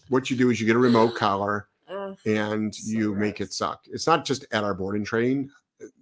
[0.09, 2.17] what you do is you get a remote collar Ugh.
[2.25, 3.81] and So you make it suck.
[3.87, 5.49] It's not just at our board and train.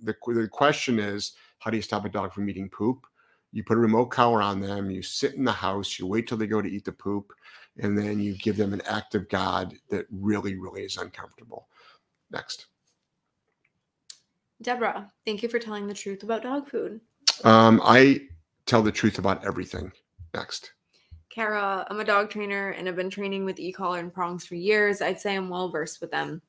[0.03, 3.05] The the question is how do you stop a dog from eating poop?
[3.51, 4.89] You put a remote collar on them.
[4.89, 5.99] You sit in the house.
[5.99, 7.31] You wait till they go to eat the poop,
[7.77, 11.67] and then you give them an act of God that really really is uncomfortable.
[12.31, 12.67] Next.
[14.61, 17.01] Deborah, thank you for telling the truth about dog food.
[17.43, 18.21] Um, I
[18.65, 19.91] tell the truth about everything.
[20.33, 20.71] Next.
[21.29, 25.01] Kara, I'm a dog trainer and I've been training with e-collar and prongs for years.
[25.01, 26.41] I'd say I'm well versed with them.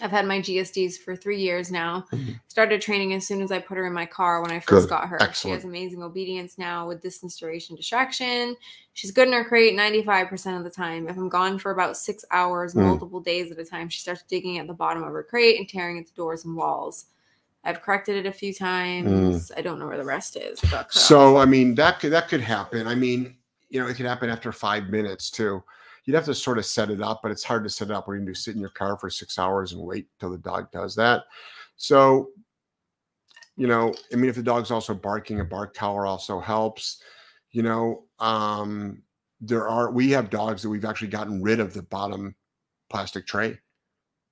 [0.00, 2.04] I've had my GSDs for three years now.
[2.12, 2.38] Mhm.
[2.48, 4.90] Started training as soon as I put her in my car when I first Good.
[4.90, 5.18] got her.
[5.32, 8.56] She has amazing obedience now with distance duration distraction.
[8.92, 11.08] She's good in her crate 95% of the time.
[11.08, 12.82] If I'm gone for about six hours, Mm.
[12.82, 15.68] multiple days at a time, she starts digging at the bottom of her crate and
[15.68, 17.06] tearing at the doors and walls.
[17.64, 19.50] I've corrected it a few times.
[19.56, 20.60] I don't know where the rest is.
[20.60, 20.90] Cut off.
[20.90, 20.92] Mm.
[20.92, 22.86] So I mean that could that could happen.
[22.86, 23.36] I mean,
[23.68, 25.62] you know, it could happen after five minutes too.
[26.06, 28.06] You'd have to sort of set it up, but it's hard to set it up
[28.06, 30.38] where you can do sit in your car for six hours and wait till the
[30.38, 31.24] dog does that.
[31.76, 32.28] So,
[33.56, 37.02] you know, I mean, if the dog's also barking, a bark collar also helps.
[37.50, 39.02] You know, um,
[39.40, 42.34] there are we have dogs that we've actually gotten rid of the bottom
[42.88, 43.58] plastic tray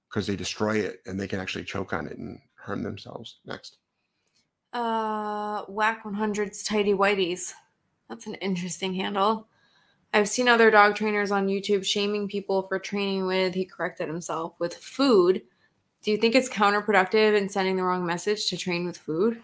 [0.09, 3.41] because they destroy it and they can actually choke on it and harm themselves.
[3.45, 3.79] Next.
[4.73, 7.53] Uh, Whack 100's Tidy Whiteys.
[8.09, 9.49] That's an interesting handle.
[10.15, 14.55] I've seen other dog trainers on YouTube shaming people for training with, he corrected himself,
[14.61, 15.43] with food.
[16.03, 19.43] Do you think it's counterproductive and sending the wrong message to train with food?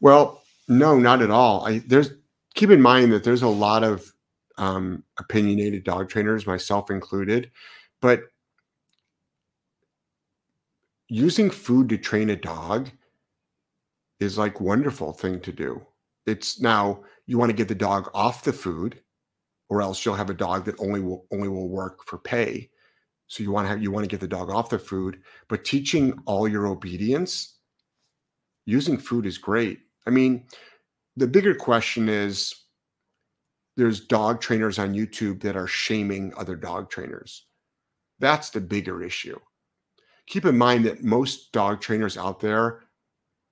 [0.00, 1.66] Well, no, not at all.
[1.66, 2.10] I there's
[2.54, 4.12] keep in mind that there's a lot of
[4.58, 7.50] um, opinionated dog trainers, myself included,
[8.00, 8.22] but
[11.08, 12.90] using food to train a dog
[14.20, 15.84] is like wonderful thing to do.
[16.26, 19.00] It's now you want to get the dog off the food,
[19.72, 22.68] or else you'll have a dog that only will only will work for pay.
[23.26, 25.64] So you want to have you want to get the dog off the food, but
[25.64, 27.56] teaching all your obedience
[28.66, 29.78] using food is great.
[30.06, 30.44] I mean,
[31.16, 32.54] the bigger question is
[33.78, 37.46] there's dog trainers on YouTube that are shaming other dog trainers.
[38.18, 39.38] That's the bigger issue.
[40.26, 42.82] Keep in mind that most dog trainers out there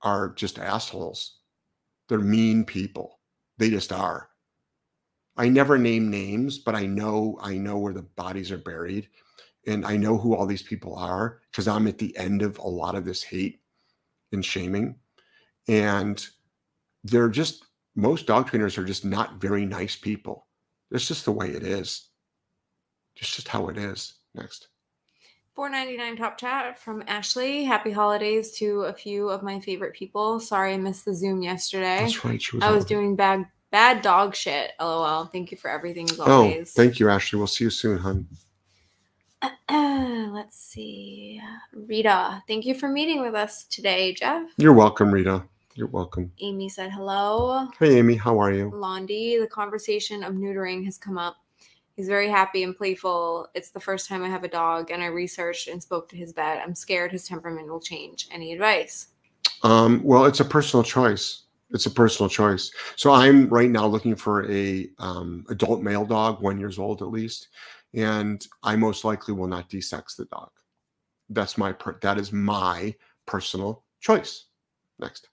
[0.02, 1.38] are just assholes.
[2.10, 3.20] They're mean people.
[3.56, 4.29] They just are.
[5.36, 9.08] I never name names, but I know I know where the bodies are buried
[9.66, 12.66] and I know who all these people are because I'm at the end of a
[12.66, 13.60] lot of this hate
[14.32, 14.96] and shaming.
[15.68, 16.24] And
[17.04, 17.64] they're just
[17.96, 20.46] most dog trainers are just not very nice people.
[20.90, 22.08] That's just the way it is.
[23.16, 24.14] It's just how it is.
[24.34, 24.68] Next.
[25.54, 27.64] 499 top chat from Ashley.
[27.64, 30.40] Happy holidays to a few of my favorite people.
[30.40, 31.98] Sorry I missed the Zoom yesterday.
[32.00, 32.52] That's right.
[32.52, 34.72] Was I was doing bad bad dog shit.
[34.80, 35.26] LOL.
[35.26, 37.38] Thank you for everything as Oh, thank you, Ashley.
[37.38, 38.26] We'll see you soon, hon.
[40.32, 41.40] Let's see.
[41.72, 44.50] Rita, thank you for meeting with us today, Jeff.
[44.56, 45.44] You're welcome, Rita.
[45.74, 46.32] You're welcome.
[46.40, 47.68] Amy said hello.
[47.78, 48.16] Hey, Amy.
[48.16, 48.70] How are you?
[48.70, 51.36] Londi, the conversation of neutering has come up.
[51.96, 53.48] He's very happy and playful.
[53.54, 56.32] It's the first time I have a dog, and I researched and spoke to his
[56.32, 56.60] vet.
[56.62, 58.28] I'm scared his temperament will change.
[58.30, 59.08] Any advice?
[59.62, 61.42] Um, well, it's a personal choice.
[61.72, 62.72] It's a personal choice.
[62.96, 67.08] So I'm right now looking for a um, adult male dog, one years old at
[67.08, 67.48] least,
[67.94, 70.50] and I most likely will not desex the dog.
[71.28, 72.94] That's my per- that is my
[73.26, 74.46] personal choice.
[74.98, 75.28] Next.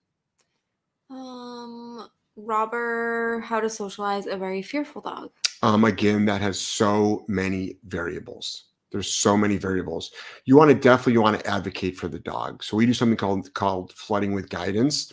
[1.10, 5.32] Um, Robber, how to socialize a very fearful dog.
[5.64, 8.66] Um, again, that has so many variables.
[8.92, 10.12] There's so many variables.
[10.46, 12.64] You want to definitely you want to advocate for the dog.
[12.64, 15.12] So we do something called called flooding with guidance,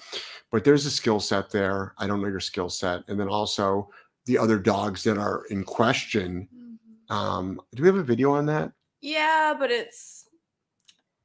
[0.54, 1.94] but there's a skill set there.
[1.98, 3.90] I don't know your skill set, and then also
[4.26, 6.48] the other dogs that are in question.
[7.10, 8.70] Um, do we have a video on that?
[9.00, 10.28] Yeah, but it's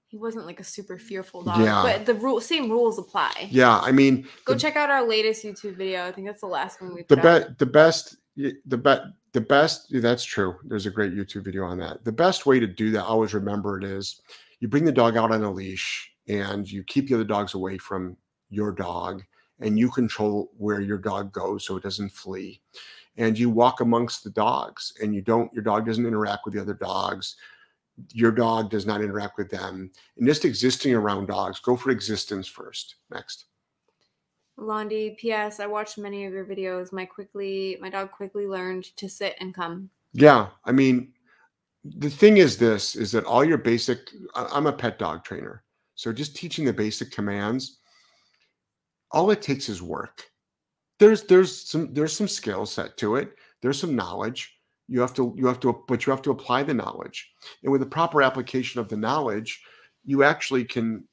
[0.08, 1.60] he wasn't like a super fearful dog.
[1.60, 1.84] Yeah.
[1.84, 3.50] But the rule same rules apply.
[3.52, 6.08] Yeah, I mean, Go the- check out our latest YouTube video.
[6.08, 9.92] I think that's the last one we the best the best the bet the best
[9.92, 12.90] yeah, that's true there's a great youtube video on that the best way to do
[12.90, 14.22] that always remember it is
[14.60, 17.78] you bring the dog out on a leash and you keep the other dogs away
[17.78, 18.16] from
[18.50, 19.24] your dog
[19.60, 22.62] and you control where your dog goes so it doesn't flee
[23.18, 26.62] and you walk amongst the dogs and you don't your dog doesn't interact with the
[26.62, 27.36] other dogs
[28.14, 32.48] your dog does not interact with them and just existing around dogs go for existence
[32.48, 33.46] first next
[34.58, 35.62] Londi, P.S.
[35.62, 36.92] I watched many of your videos.
[36.92, 39.90] My quickly, my dog quickly learned to sit and come.
[40.12, 41.14] Yeah, I mean,
[41.84, 45.64] the thing is this is that all your basic I'm a pet dog trainer.
[45.96, 47.79] So just teaching the basic commands
[49.12, 50.26] all it takes is work.
[51.00, 53.36] There's there's some there's some skill set to it.
[53.62, 54.56] There's some knowledge.
[54.88, 57.32] You have to you have to but you have to apply the knowledge.
[57.64, 59.62] And with the proper application of the knowledge,
[60.04, 61.08] you actually can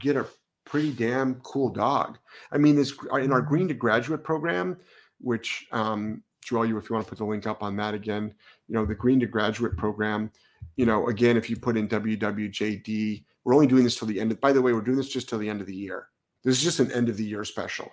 [0.00, 0.26] get a
[0.64, 2.18] pretty damn cool dog.
[2.52, 4.76] I mean, this in our Green to Graduate program,
[5.20, 8.34] which um, Joel, you if you want to put the link up on that again,
[8.68, 10.30] you know, the Green to Graduate program.
[10.76, 14.32] You know, again, if you put in WWJD, we're only doing this till the end.
[14.32, 16.08] Of, by the way, we're doing this just till the end of the year.
[16.44, 17.90] This is just an end of the year special.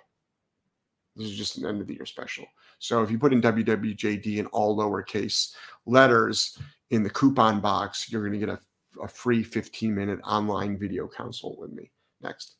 [1.16, 2.44] This is just an end of the year special.
[2.78, 5.54] So if you put in WWJD in all lowercase
[5.86, 6.58] letters
[6.90, 8.60] in the coupon box, you're going to get a,
[9.02, 11.90] a free 15 minute online video consult with me.
[12.20, 12.56] Next.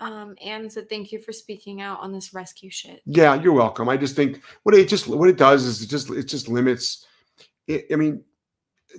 [0.00, 3.88] Um, Anne said, "Thank you for speaking out on this rescue shit." Yeah, you're welcome.
[3.88, 7.06] I just think what it just what it does is it just it just limits.
[7.68, 8.24] It, I mean,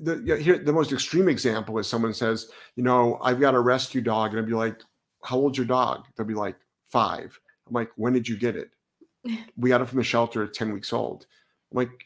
[0.01, 3.99] the here the most extreme example is someone says, you know, I've got a rescue
[3.99, 4.81] dog, and I'd be like,
[5.25, 6.05] how old's your dog?
[6.15, 6.55] They'll be like
[6.89, 7.39] five.
[7.67, 8.69] I'm like, when did you get it?
[9.57, 11.25] we got it from the shelter at ten weeks old.
[11.71, 12.05] I'm like,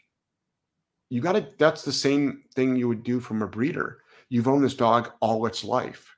[1.09, 1.57] you got it.
[1.57, 3.99] That's the same thing you would do from a breeder.
[4.29, 6.15] You've owned this dog all its life,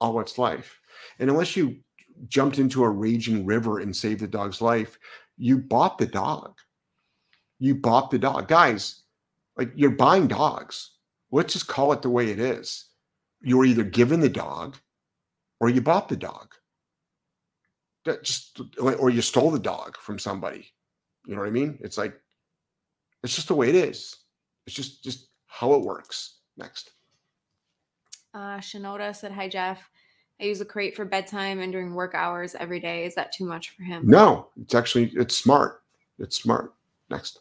[0.00, 0.80] all its life,
[1.18, 1.76] and unless you
[2.26, 4.98] jumped into a raging river and saved the dog's life,
[5.36, 6.58] you bought the dog.
[7.60, 8.48] You bought the dog.
[8.48, 9.02] Guys,
[9.56, 10.92] like you're buying dogs.
[11.30, 12.86] Let's just call it the way it is.
[13.42, 14.76] You're either given the dog
[15.60, 16.54] or you bought the dog.
[18.04, 20.66] That just or you stole the dog from somebody.
[21.26, 21.78] You know what I mean?
[21.80, 22.18] It's like
[23.22, 24.16] it's just the way it is.
[24.66, 26.38] It's just just how it works.
[26.56, 26.92] Next.
[28.34, 29.90] Uh, Shinoda said, "Hi Jeff.
[30.40, 33.04] I use a crate for bedtime and during work hours every day.
[33.04, 35.82] Is that too much for him?" No, it's actually it's smart.
[36.18, 36.74] It's smart.
[37.10, 37.40] Next.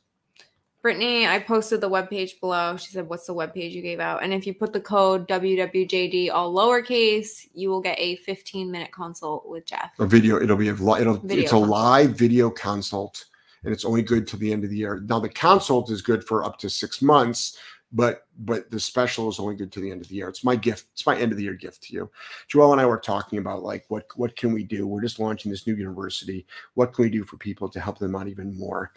[0.81, 2.77] Brittany, I posted the webpage below.
[2.77, 4.23] She said, What's the webpage you gave out?
[4.23, 8.91] And if you put the code WWJD all lowercase, you will get a 15 minute
[8.91, 9.91] consult with Jeff.
[9.99, 13.25] a video it'll be a li- it'll Video it's a live video consult
[13.63, 15.01] and it's only good till the end of the year.
[15.07, 17.57] Now the consult is good for up to six months
[17.91, 20.27] but but the special is only good to the end of the year.
[20.27, 22.09] It's my gift it's my end of the year gift to you.
[22.47, 24.85] Joel and i were talking about like what what can we do?
[24.85, 26.45] We're just launching this new university.
[26.73, 28.91] What can we do for people to help them out even more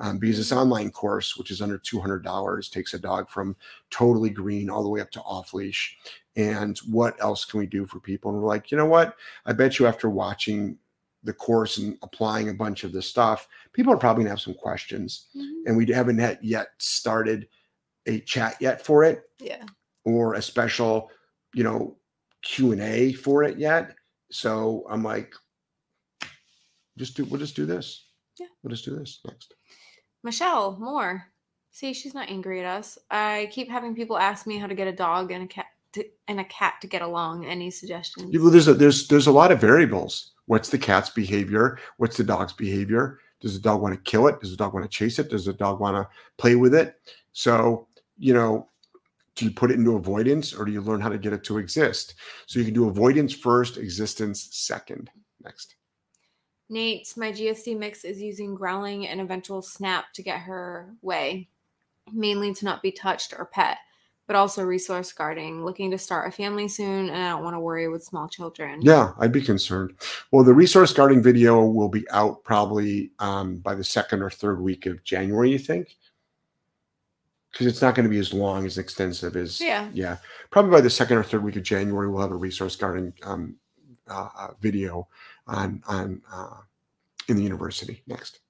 [0.00, 3.54] um, because this online course which is under $200 takes a dog from
[3.90, 5.96] totally green all the way up to off leash
[6.36, 9.52] and what else can we do for people and we're like you know what I
[9.52, 10.78] bet you after watching
[11.22, 14.54] the course and applying a bunch of this stuff, people are probably gonna have some
[14.54, 15.26] questions.
[15.36, 15.64] Mhm.
[15.66, 17.46] And we haven't yet started
[18.06, 19.66] a chat yet for it Yeah.
[20.06, 21.10] or a special,
[21.52, 21.98] you know,
[22.40, 23.96] Q and A for it yet.
[24.30, 25.34] So I'm like,
[26.96, 28.06] just do we'll just do this.
[28.38, 28.46] Yeah.
[28.62, 29.52] We'll just do this next.
[30.22, 31.26] Michelle, more.
[31.70, 32.98] See, she's not angry at us.
[33.10, 36.04] I keep having people ask me how to get a dog and a cat to,
[36.28, 37.46] and a cat to get along.
[37.46, 38.36] Any suggestions?
[38.36, 40.32] Well, There's a, there's there's a lot of variables.
[40.46, 41.78] What's the cat's behavior?
[41.98, 43.18] What's the dog's behavior?
[43.40, 44.40] Does the dog want to kill it?
[44.40, 45.30] Does the dog want to chase it?
[45.30, 46.08] Does the dog want to
[46.38, 46.96] play with it?
[47.32, 47.86] So
[48.18, 48.68] you know,
[49.36, 51.58] do you put it into avoidance or do you learn how to get it to
[51.58, 52.14] exist?
[52.46, 55.10] So you can do avoidance first, existence second.
[55.42, 55.76] Next.
[56.70, 61.48] Nate, my GSD mix is using growling and eventual snap to get her way,
[62.12, 63.78] mainly to not be touched or pet.
[64.30, 67.58] but also resource guarding, looking to start a family soon, and I don't want to
[67.58, 68.80] worry with small children.
[68.80, 69.94] Yeah, I'd be concerned.
[70.30, 74.60] Well, the resource guarding video will be out probably um, by the second or third
[74.60, 75.96] week of January, you think?
[77.50, 79.60] Because it's not going to be as long, as extensive as.
[79.60, 79.88] Yeah.
[79.92, 80.18] Yeah.
[80.50, 83.56] Probably by the second or third week of January, we'll have a resource guarding um,
[84.06, 85.08] uh, uh, video
[85.50, 86.56] on, on uh,
[87.28, 88.40] in the university next.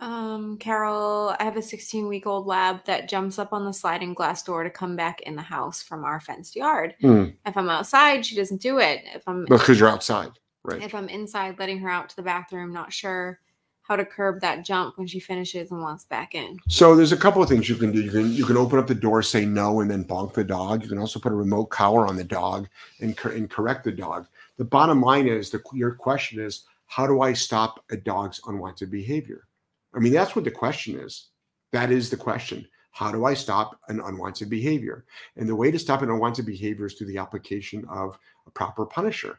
[0.00, 4.14] Um, Carol, I have a 16 week old lab that jumps up on the sliding
[4.14, 6.94] glass door to come back in the house from our fenced yard.
[7.00, 7.26] Hmm.
[7.44, 9.02] If I'm outside, she doesn't do it.
[9.14, 10.30] If I'm Because you're outside,
[10.62, 10.82] right?
[10.82, 13.40] if I'm inside, letting her out to the bathroom, not sure
[13.82, 16.58] how to curb that jump when she finishes and wants back in.
[16.68, 18.02] So there's a couple of things you can do.
[18.02, 20.82] You can you can open up the door, say no, and then bonk the dog.
[20.82, 22.68] You can also put a remote collar on the dog
[23.00, 24.28] and and correct the dog.
[24.58, 28.90] The bottom line is the your question is how do I stop a dog's unwanted
[28.90, 29.46] behavior?
[29.94, 31.28] I mean that's what the question is.
[31.72, 32.66] That is the question.
[32.90, 35.04] How do I stop an unwanted behavior?
[35.36, 38.84] And the way to stop an unwanted behavior is through the application of a proper
[38.84, 39.38] punisher.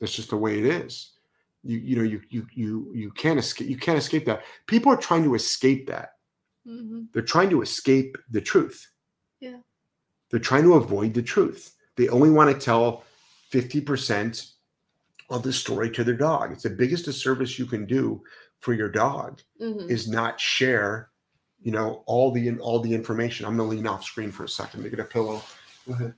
[0.00, 1.10] That's just the way it is.
[1.64, 4.44] You you know you you you you can't escape you can't escape that.
[4.66, 6.10] People are trying to escape that.
[6.66, 7.04] Mm-hmm.
[7.12, 8.88] They're trying to escape the truth.
[9.40, 9.58] Yeah.
[10.30, 11.74] They're trying to avoid the truth.
[11.96, 13.04] They only want to tell
[13.58, 14.50] 50%
[15.30, 16.52] of the story to their dog.
[16.52, 18.22] It's the biggest disservice you can do
[18.60, 19.88] for your dog Mm-hmm.
[19.90, 21.10] is not share,
[21.62, 23.46] you know, all the all the information.
[23.46, 25.40] I'm gonna lean off screen for a second to get a pillow.
[25.86, 26.14] Go ahead.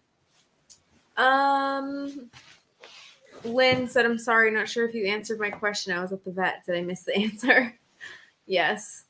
[1.16, 2.30] Um,
[3.44, 5.92] Lynn said, "I'm sorry, not sure if you answered my question.
[5.92, 6.64] I was at the vet.
[6.66, 7.74] Did I miss the answer?"
[8.46, 9.04] yes,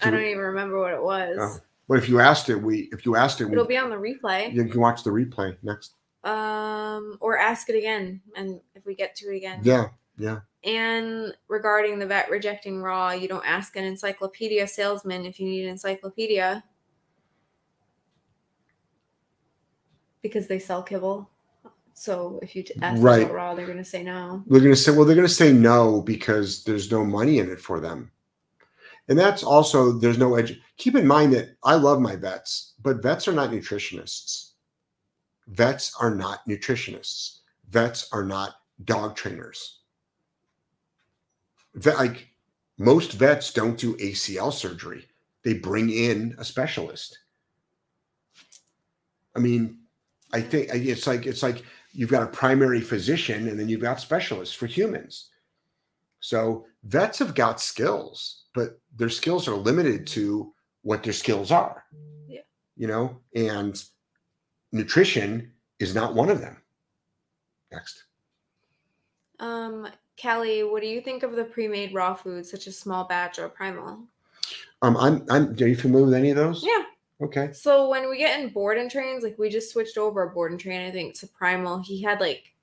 [0.00, 1.36] I Do don't we- even remember what it was.
[1.40, 1.56] Oh,
[1.88, 3.96] But if you asked it, we if you asked it, we, It'll be on the
[3.96, 4.52] replay.
[4.52, 5.94] you can watch the replay next.
[6.24, 9.60] Um, or ask it again, and if we get to it again.
[9.62, 10.40] Yeah, yeah.
[10.64, 15.64] And regarding the vet rejecting raw, you don't ask an encyclopedia salesman if you need
[15.64, 16.64] an encyclopedia
[20.22, 21.28] because they sell kibble.
[21.92, 23.24] So if you ask Right.
[23.24, 24.42] about raw, they're going to say no.
[24.46, 27.50] They're going to say, well, they're going to say no because there's no money in
[27.50, 28.10] it for them.
[29.08, 30.58] And that's also, there's no edge.
[30.78, 34.43] Keep in mind that I love my vets, but vets are not nutritionists.
[35.48, 37.40] Vets are not nutritionists.
[37.70, 39.80] Vets are not dog trainers.
[41.74, 42.28] Vet, like
[42.78, 45.06] most vets don't do ACL surgery,
[45.42, 47.18] they bring in a specialist.
[49.36, 49.80] I mean,
[50.32, 54.00] I think it's like, it's like, you've got a primary physician and then you've got
[54.00, 55.30] specialists for humans.
[56.20, 61.84] So vets have got skills, but their skills are limited to what their skills are.
[62.26, 62.40] Yeah.
[62.76, 63.80] You know, and
[64.74, 66.58] nutrition is not one of them.
[67.72, 68.04] Next.
[69.40, 73.38] Um, Kelly, what do you think of the pre-made raw foods such as small batch
[73.38, 74.00] or primal?
[74.82, 76.62] Um, I'm I'm are you familiar with any of those?
[76.62, 76.82] Yeah.
[77.22, 77.52] Okay.
[77.52, 80.50] So when we get in board and trains, like we just switched over a board
[80.50, 81.78] and train, I think, to primal.
[81.78, 82.53] He had like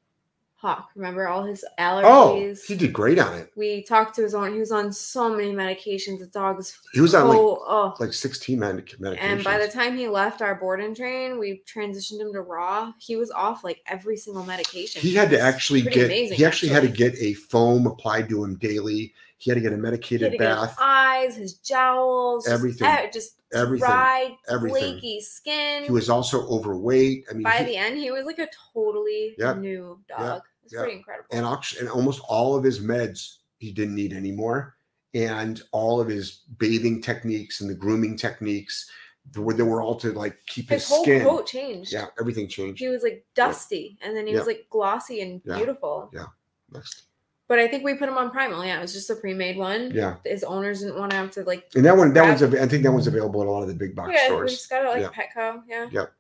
[0.62, 2.04] Hawk, remember all his allergies?
[2.04, 2.64] Oh, allergies.
[2.66, 3.52] he did great on it.
[3.56, 4.54] we talked to his own.
[4.54, 6.20] He was on so many medications.
[6.20, 6.80] The dog's.
[6.94, 7.96] He was on like oh.
[8.00, 9.18] like 16 medic- medications.
[9.22, 12.94] And by the time he left our board and train, we transitioned him to raw.
[13.00, 15.02] He was off like every single medication.
[15.02, 18.44] he had to actually get amazing, he actually, had to get a foam applied to
[18.44, 19.16] him daily.
[19.40, 20.78] He had to get a medicated get his bath.
[20.80, 22.88] eyes, his jowls, Everything.
[22.88, 23.88] e- just Everything.
[23.88, 24.92] dry, Everything.
[24.94, 25.84] flaky skin.
[25.86, 27.26] He was also overweight.
[27.28, 29.58] I mean, by he- the end, he was like a totally Yep.
[29.58, 30.20] new dog.
[30.36, 30.44] Yep.
[30.72, 30.84] It's Yep.
[30.84, 31.28] pretty incredible.
[31.32, 31.46] and,
[31.80, 34.76] and almost all of his meds he didn't need anymore.
[35.14, 38.90] And all of his bathing techniques and the grooming techniques,
[39.34, 41.22] they were, they were all to like keep his, his whole skin.
[41.24, 41.92] coat changed.
[41.92, 42.80] Yeah, everything changed.
[42.80, 46.10] He was like dusty, and then he was like glossy and beautiful.
[46.14, 46.28] Yeah.
[46.72, 47.04] Next.
[47.50, 48.64] But I think we put him on primal.
[48.64, 49.92] Yeah, it was just a pre-made one.
[49.94, 51.66] Yeah, His owners didn't want to have to like.
[51.76, 53.68] and that one, that grab- one's, I think that one's available at a lot of
[53.68, 54.52] the big box yeah, we stores.
[54.54, 55.24] just got it like Yeah.
[55.52, 55.62] Petco.
[55.68, 55.90] Yeah.
[55.92, 56.14] Yep.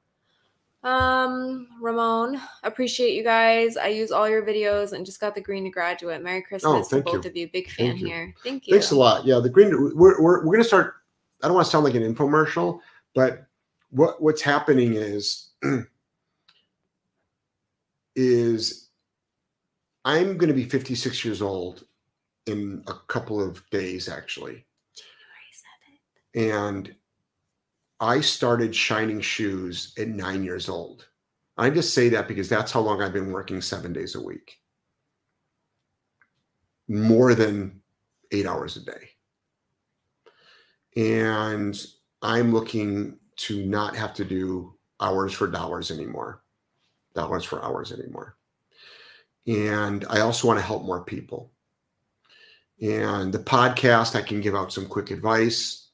[0.84, 3.78] Um, Ramon, appreciate you guys.
[3.78, 6.24] I use all your videos and just got the green to graduate.
[6.24, 7.30] Merry Christmas to Oh, thank both you.
[7.30, 7.50] of you.
[7.52, 8.08] Big fan Thank you.
[8.08, 8.34] here.
[8.44, 8.74] Thank you.
[8.74, 9.24] Thanks a lot.
[9.26, 9.70] Yeah, the green.
[9.96, 10.96] We're we're, we're gonna start.
[11.44, 12.80] I don't want to sound like an infomercial,
[13.14, 13.46] but
[13.92, 15.50] what what's happening is
[18.16, 18.90] is
[20.06, 21.86] I'm going to be 56 years old
[22.48, 24.66] in a couple of days, actually,
[26.36, 26.88] January 7th.
[26.88, 26.96] and
[28.02, 31.08] I started shining shoes at nine years old.
[31.56, 34.60] I just say that because that's how long I've been working seven days a week,
[36.88, 37.80] more than
[38.32, 39.10] eight hours a day.
[40.97, 41.80] And
[42.24, 46.41] I'm looking to not have to do hours for dollars anymore,
[47.14, 48.36] dollars for hours anymore.
[49.45, 51.52] And I also want to help more people.
[52.82, 55.89] And the podcast, I can give out some quick advice.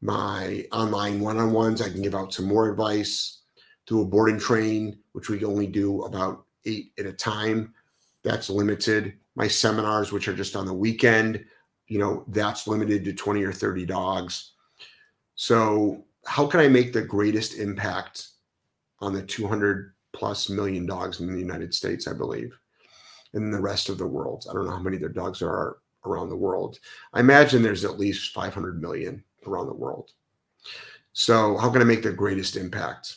[0.00, 1.82] My online one-on-ones.
[1.82, 3.40] I can give out some more advice
[3.86, 7.74] through a board and train, which we only do about eight at a time.
[8.22, 9.14] That's limited.
[9.34, 11.44] My seminars, which are just on the weekend,
[11.86, 14.52] you know, that's limited to 20 or 30 dogs.
[15.34, 18.28] So how can I make the greatest impact
[19.00, 22.56] on the 200 plus million dogs in the United States, I believe,
[23.32, 24.46] and the rest of the world?
[24.48, 26.78] I don't know how many their dogs are around the world.
[27.12, 30.10] I imagine there's at least 500 million around the world.
[31.12, 33.16] So how can I make the greatest impact?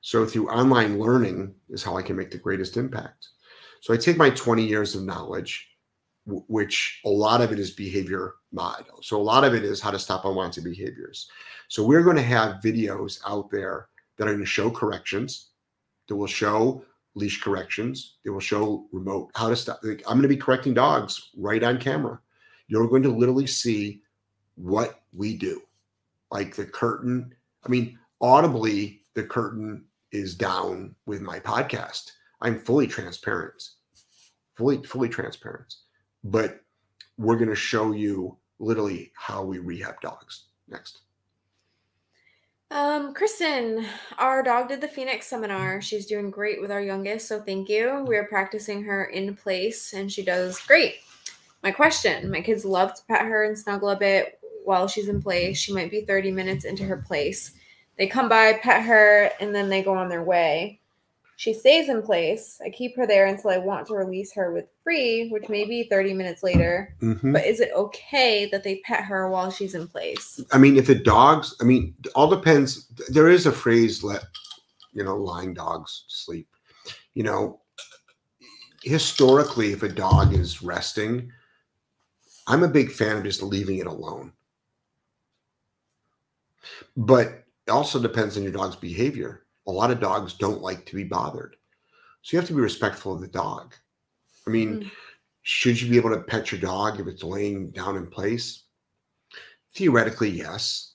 [0.00, 3.28] So through online learning is how I can make the greatest impact.
[3.80, 5.68] So I take my 20 years of knowledge,
[6.26, 8.84] which a lot of it is behavior mod.
[9.02, 11.30] So a lot of it is how to stop unwanted behaviors.
[11.68, 15.50] So we're going to have videos out there that are going to show corrections,
[16.08, 16.84] that will show
[17.14, 19.80] leash corrections, they will show remote how to stop.
[19.82, 22.20] Like, I'm going to be correcting dogs right on camera.
[22.68, 24.02] You're going to literally see
[24.56, 25.62] what we do.
[26.30, 27.34] Like the curtain,
[27.64, 32.10] I mean, audibly, the curtain is down with my podcast.
[32.40, 33.70] I'm fully transparent,
[34.56, 35.76] fully, fully transparent.
[36.22, 36.60] But
[37.18, 41.00] we're going to show you literally how we rehab dogs next.
[42.70, 43.86] Um, Kristen,
[44.18, 45.80] our dog did the Phoenix seminar.
[45.80, 48.04] She's doing great with our youngest, so thank you.
[48.06, 50.96] We're practicing her in place and she does great.
[51.62, 55.22] My question my kids love to pet her and snuggle a bit while she's in
[55.22, 55.58] place.
[55.58, 57.52] She might be 30 minutes into her place.
[57.96, 60.80] They come by, pet her, and then they go on their way.
[61.36, 62.60] She stays in place.
[62.64, 65.84] I keep her there until I want to release her with free, which may be
[65.84, 66.94] 30 minutes later.
[67.02, 67.32] Mm-hmm.
[67.32, 70.40] But is it okay that they pet her while she's in place?
[70.52, 72.86] I mean, if the dogs, I mean, all depends.
[73.08, 74.24] There is a phrase, let,
[74.92, 76.48] you know, lying dogs sleep.
[77.14, 77.60] You know,
[78.82, 81.32] historically, if a dog is resting,
[82.46, 84.32] I'm a big fan of just leaving it alone.
[86.96, 90.96] But it also depends on your dog's behavior a lot of dogs don't like to
[90.96, 91.56] be bothered.
[92.22, 93.74] So you have to be respectful of the dog.
[94.46, 94.90] I mean, mm.
[95.42, 98.64] should you be able to pet your dog if it's laying down in place?
[99.74, 100.94] Theoretically, yes,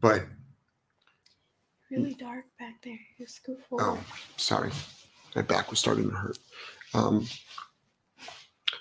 [0.00, 0.24] but
[1.90, 2.98] really dark back there.
[3.18, 3.84] You scoot forward.
[3.84, 4.04] Oh,
[4.36, 4.70] sorry,
[5.34, 6.38] my back was starting to hurt.
[6.94, 7.26] Um,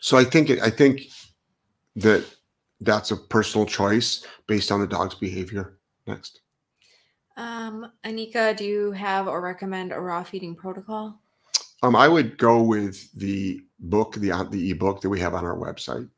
[0.01, 1.07] so I think it, I think
[1.95, 2.23] that
[2.81, 5.78] that's a personal choice based on the dog's behavior.
[6.09, 6.41] Next.
[7.37, 11.19] Um, Anika, do you have or recommend a raw feeding protocol?
[11.83, 15.45] Um, I would go with the book, the uh, the ebook that we have on
[15.45, 16.09] our website.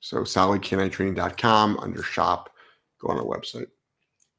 [0.00, 2.50] So solidk9training.com under shop,
[3.00, 3.66] go on our website.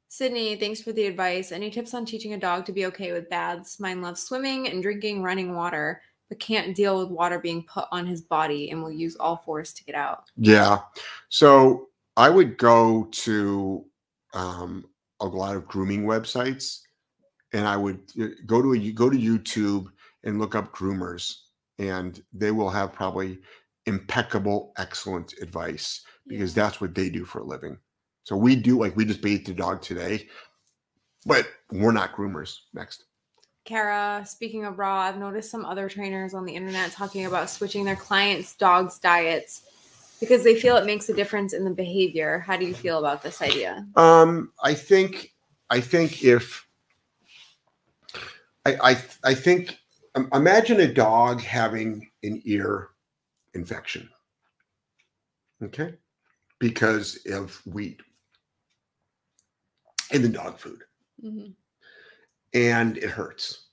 [0.08, 1.52] Sydney, thanks for the advice.
[1.52, 3.80] Any tips on teaching a dog to be okay with baths?
[3.80, 8.08] Mine loves swimming and drinking running water, but can't deal with water being put on
[8.08, 10.32] his body and will use all force to get out.
[10.38, 10.80] Yeah.
[11.28, 13.86] So I would go to
[14.34, 14.86] um,
[15.22, 16.80] a lot of grooming websites,
[17.54, 19.88] and I would uh, go to a, go to YouTube
[20.24, 21.36] and look up groomers,
[21.78, 23.40] and they will have probably
[23.86, 26.64] impeccable, excellent advice because yeah.
[26.64, 27.78] that's what they do for a living.
[28.24, 30.28] So we do like we just bathed the dog today,
[31.26, 32.58] but we're not groomers.
[32.74, 33.06] Next.
[33.66, 37.86] Kara, speaking of raw, I've noticed some other trainers on the internet talking about switching
[37.86, 39.64] their clients' dogs' diets
[40.20, 42.40] because they feel it makes a difference in the behavior.
[42.40, 43.88] How do you feel about this idea?
[43.96, 45.34] Um, I think
[45.70, 46.68] I think if
[48.66, 49.78] I I, I think
[50.16, 52.90] um, imagine a dog having an ear
[53.54, 54.10] infection.
[55.62, 55.94] Okay,
[56.60, 58.02] because of wheat
[60.12, 60.84] in the dog food,
[61.24, 61.52] mm-hmm.
[62.54, 63.66] and it hurts.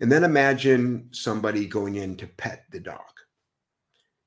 [0.00, 3.15] And then imagine somebody going in to pet the dog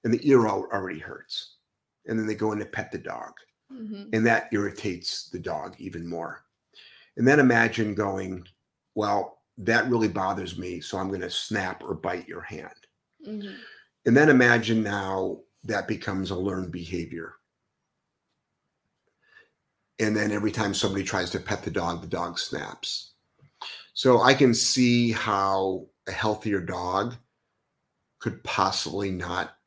[0.04, 1.56] and the ear already hurts.
[2.06, 3.34] And then they go in to pet the dog,
[3.72, 4.04] mm-hmm.
[4.14, 6.44] and that irritates the dog even more.
[7.18, 8.48] And then imagine going,
[8.96, 12.70] well, that really bothers me, so I'm going to snap or bite your hand.
[13.28, 13.54] Mm-hmm.
[14.06, 17.34] And then imagine now that becomes a learned behavior.
[20.00, 23.12] And then every time somebody tries to pet the dog, the dog snaps.
[23.94, 27.16] So I can see how a healthier dog
[28.20, 29.58] could possibly not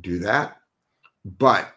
[0.00, 0.56] do that.
[1.24, 1.72] But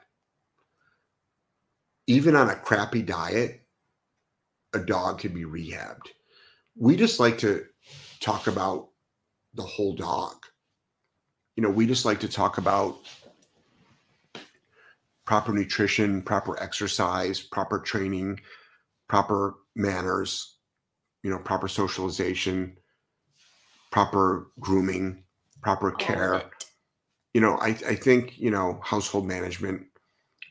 [2.08, 3.62] even on a crappy diet,
[4.74, 6.08] a dog can be rehabbed.
[6.78, 7.66] We just like to
[8.20, 8.90] talk about
[9.54, 10.36] the whole dog.
[11.56, 13.00] You know, we just like to talk about
[15.26, 18.40] proper nutrition, proper exercise, proper training,
[19.10, 20.58] proper manners,
[21.24, 22.78] you know, proper socialization,
[23.92, 25.24] proper grooming,
[25.62, 26.44] proper care
[27.34, 29.84] you know, I, I think, you know, household management,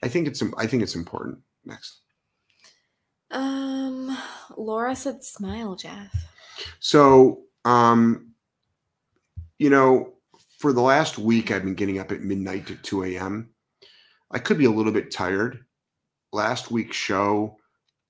[0.02, 1.38] I think it's, I think it's important.
[1.64, 2.00] Next.
[3.30, 4.16] Um,
[4.56, 6.12] Laura said, "Smile, Jeff."
[6.80, 8.32] So, um,
[9.58, 10.14] you know,
[10.58, 13.50] for the last week, I've been getting up at midnight to 2 a.m.
[14.30, 15.64] I could be a little bit tired.
[16.32, 17.56] Last week's show,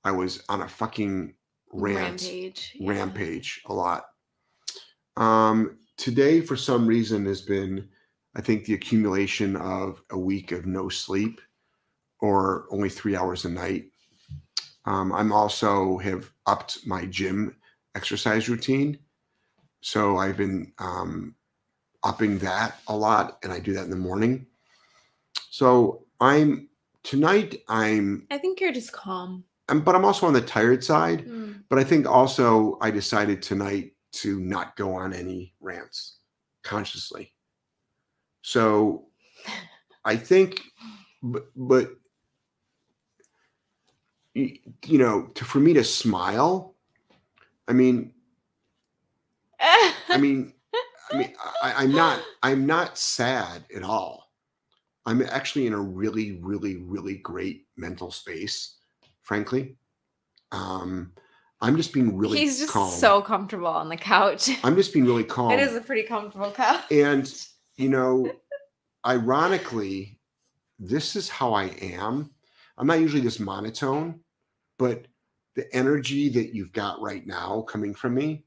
[0.05, 1.35] I was on a fucking
[1.73, 2.77] rant, Rampage.
[2.79, 2.91] yeah.
[2.91, 4.05] rampage a lot.
[5.17, 7.89] Um, today, for some reason, has been,
[8.37, 11.41] I think, the accumulation of a week of no sleep
[12.21, 13.87] or only three hours a night.
[14.85, 17.57] Um, I'm also have upped my gym
[17.95, 18.99] exercise routine.
[19.83, 21.35] So I've been um,
[22.03, 24.47] upping that a lot, and I do that in the morning.
[25.51, 26.69] So I'm
[27.03, 27.63] tonight.
[27.69, 29.45] I'm, I think you're just calm.
[29.69, 31.27] I'm, but I'm also on the tired side.
[31.27, 31.63] Mm.
[31.69, 36.19] But I think also I decided tonight to not go on any rants
[36.63, 37.33] consciously.
[38.51, 39.05] So
[40.05, 40.61] I think,
[41.23, 41.91] but, but
[44.35, 46.75] you know, to, for me to smile,
[47.69, 48.13] I mean,
[49.61, 50.53] I mean,
[51.13, 51.33] I mean,
[51.63, 54.33] I, I'm not, I'm not sad at all.
[55.07, 58.79] I'm actually in a really, really, really great mental space,
[59.23, 59.77] frankly.
[60.51, 61.13] Um,
[61.61, 62.91] I'm just being really He's just calm.
[62.91, 64.51] so comfortable on the couch.
[64.65, 65.53] I'm just being really calm.
[65.53, 66.91] It is a pretty comfortable couch.
[66.91, 67.33] And
[67.81, 68.31] you know,
[69.07, 70.19] ironically,
[70.79, 72.31] this is how I am.
[72.77, 74.21] I'm not usually this monotone,
[74.79, 75.07] but
[75.57, 78.45] the energy that you've got right now coming from me,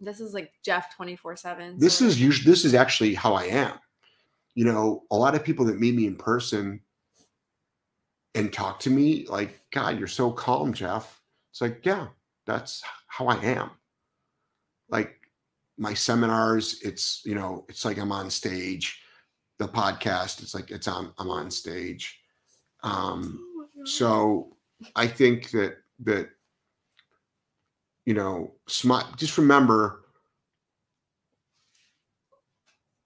[0.00, 1.78] This is like Jeff twenty four seven.
[1.78, 3.72] this is usually this is actually how I am.
[4.54, 6.80] You know, a lot of people that meet me in person
[8.34, 11.20] and talk to me like, God, you're so calm, Jeff.
[11.50, 12.08] It's like, yeah,
[12.46, 13.70] that's how I am.
[14.88, 15.17] Like
[15.78, 19.00] my seminars, it's you know, it's like I'm on stage.
[19.58, 22.20] The podcast, it's like it's on I'm on stage.
[22.82, 23.44] Um,
[23.84, 24.56] so
[24.94, 26.28] I think that that
[28.04, 29.16] you know, smart.
[29.16, 30.04] Just remember,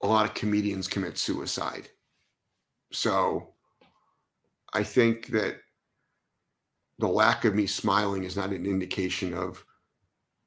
[0.02, 1.88] a lot of comedians commit suicide.
[2.92, 3.54] So
[4.72, 5.56] I think that
[6.98, 9.64] the lack of me smiling is not an indication of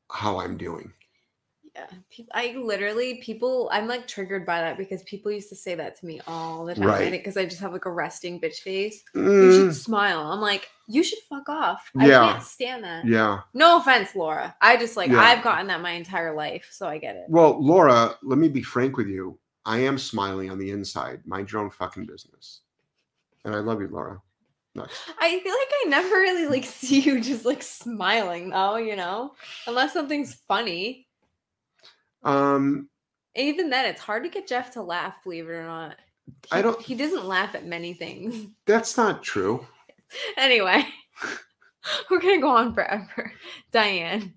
[0.09, 0.93] how I'm doing.
[1.75, 1.87] Yeah,
[2.33, 3.69] I literally people.
[3.71, 6.73] I'm like triggered by that because people used to say that to me all the
[6.73, 6.85] time.
[6.87, 7.11] Right.
[7.11, 9.03] Because I just have like a resting bitch face.
[9.13, 10.21] You Mm, should smile.
[10.31, 11.91] I'm like, you should fuck off.
[11.97, 12.31] I Yeah.
[12.31, 13.05] can't stand that.
[13.05, 13.41] yeah.
[13.53, 14.55] No offense, Laura.
[14.61, 15.19] I just like Yeah.
[15.19, 17.25] I've gotten that my entire life, so I get it.
[17.27, 19.37] Well, Laura, let me be frank with you.
[19.65, 21.25] I am smiling on the inside.
[21.25, 22.61] Mind your own fucking business.
[23.43, 24.21] And I love you, Laura.
[24.75, 25.01] Next.
[25.19, 29.33] I feel like I never really like see you just like smiling though, you know,
[29.67, 31.04] unless something's funny.
[32.25, 32.89] Um,
[33.35, 35.15] Even then, it's hard to get Jeff to laugh.
[35.23, 35.95] Believe it or not,
[36.51, 38.47] I don't- He doesn't laugh at many things.
[38.65, 39.65] that's not true.
[40.37, 40.83] anyway,
[42.09, 43.31] we're gonna go on forever.
[43.71, 44.33] Diane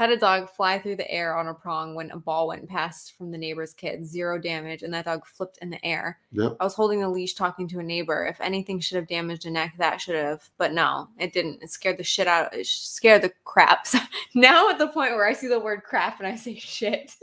[0.00, 3.18] had a dog fly through the air on a prong when a ball went past
[3.18, 4.06] from the neighbor's kid.
[4.06, 6.18] Zero damage, and that dog flipped in the air.
[6.32, 6.56] Yep.
[6.58, 8.24] I was holding the leash talking to a neighbor.
[8.24, 10.48] If anything should have damaged a neck, that should have.
[10.56, 11.62] But no, it didn't.
[11.62, 13.86] It scared the shit out it scared the crap.
[13.86, 13.98] So
[14.34, 17.14] now at the point where I see the word crap and I say shit.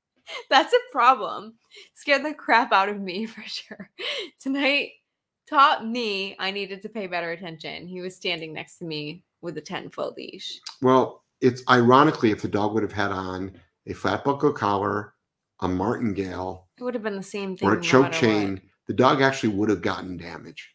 [0.50, 1.54] That's a problem.
[1.92, 3.90] Scared the crap out of me for sure.
[4.40, 4.90] Tonight
[5.48, 7.86] taught me I needed to pay better attention.
[7.86, 10.58] He was standing next to me with a 10 foot leash.
[10.82, 13.52] Well, it's ironically if the dog would have had on
[13.86, 15.14] a flat buckle collar,
[15.60, 17.68] a martingale, It would have been the same thing.
[17.68, 18.62] or a choke chain, what.
[18.86, 20.74] the dog actually would have gotten damage.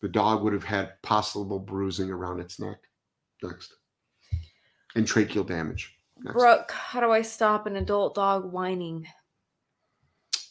[0.00, 2.78] The dog would have had possible bruising around its neck.
[3.42, 3.72] Next.
[4.96, 5.96] And tracheal damage.
[6.18, 6.34] Next.
[6.34, 9.06] Brooke, how do I stop an adult dog whining?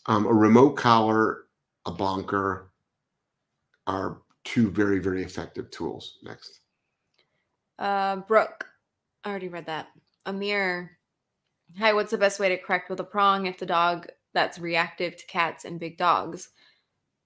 [0.06, 1.46] Um, a remote collar,
[1.86, 2.72] a bonker
[3.88, 6.20] are two very, very effective tools.
[6.24, 6.61] Next.
[7.82, 8.68] Uh, Brooke,
[9.24, 9.88] I already read that.
[10.28, 11.00] Amir,
[11.80, 15.18] hi, what's the best way to correct with a prong if the dog that's reactive
[15.18, 16.50] to cats and big dogs?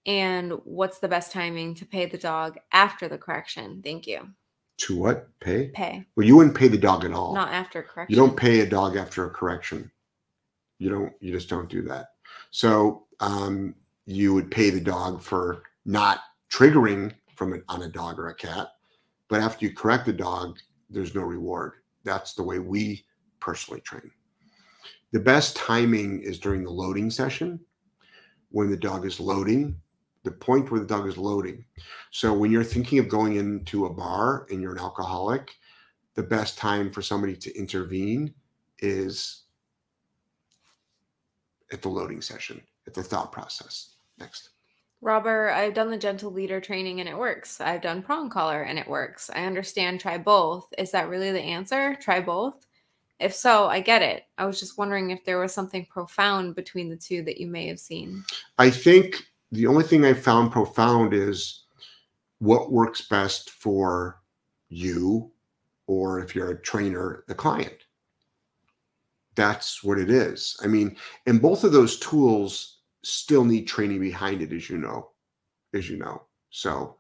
[0.06, 3.82] And what's the best timing to pay the dog after the correction?
[3.84, 4.30] Thank you.
[4.78, 5.28] To what?
[5.42, 5.70] Pay?
[5.74, 7.34] Pay, Well, you wouldn't pay the dog at all.
[7.34, 8.14] not after correction.
[8.14, 9.92] You don't pay a dog after a correction.
[10.80, 11.14] You don't.
[11.20, 12.08] You just don't do that.
[12.52, 13.76] So um,
[14.06, 18.36] you would pay the dog for not triggering from an, on a dog or a
[18.36, 18.70] cat,
[19.28, 20.60] but after you correct the dog,
[20.90, 21.74] there's no reward.
[22.04, 23.06] That's the way we
[23.40, 24.12] personally train.
[25.12, 27.60] The best timing is during the loading session,
[28.50, 29.80] when the dog is loading.
[30.24, 31.66] The point where the dog is loading.
[32.10, 35.52] So when you're thinking of going into a bar and you're an alcoholic,
[36.16, 38.34] the best time for somebody to intervene
[38.80, 39.44] is
[41.72, 43.98] at the loading session, at the thought process.
[44.18, 44.50] Next.
[45.06, 47.62] Robert, I've done the gentle leader training and it works.
[47.62, 49.30] I've done prong collar and it works.
[49.30, 50.68] I understand try both.
[50.80, 51.96] Is that really the answer?
[52.02, 52.66] Try both?
[53.20, 54.24] If so, I get it.
[54.40, 57.68] I was just wondering if there was something profound between the two that you may
[57.68, 58.24] have seen.
[58.58, 61.66] I think the only thing I found profound is
[62.40, 64.24] what works best for
[64.70, 65.32] you,
[65.86, 67.78] or if you're a trainer, the client.
[69.36, 70.58] That's what it is.
[70.64, 70.98] I mean,
[71.28, 72.75] and both of those tools
[73.06, 75.12] still need training behind it, as you know,
[75.74, 76.24] as you know.
[76.50, 76.98] So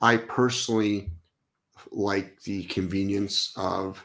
[0.00, 1.10] I personally
[1.90, 4.04] like the convenience of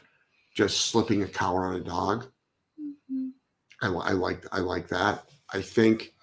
[0.54, 2.26] just slipping a collar on a dog.
[2.80, 3.28] Mm-hmm.
[3.82, 5.24] I, I like I like that.
[5.52, 6.14] I think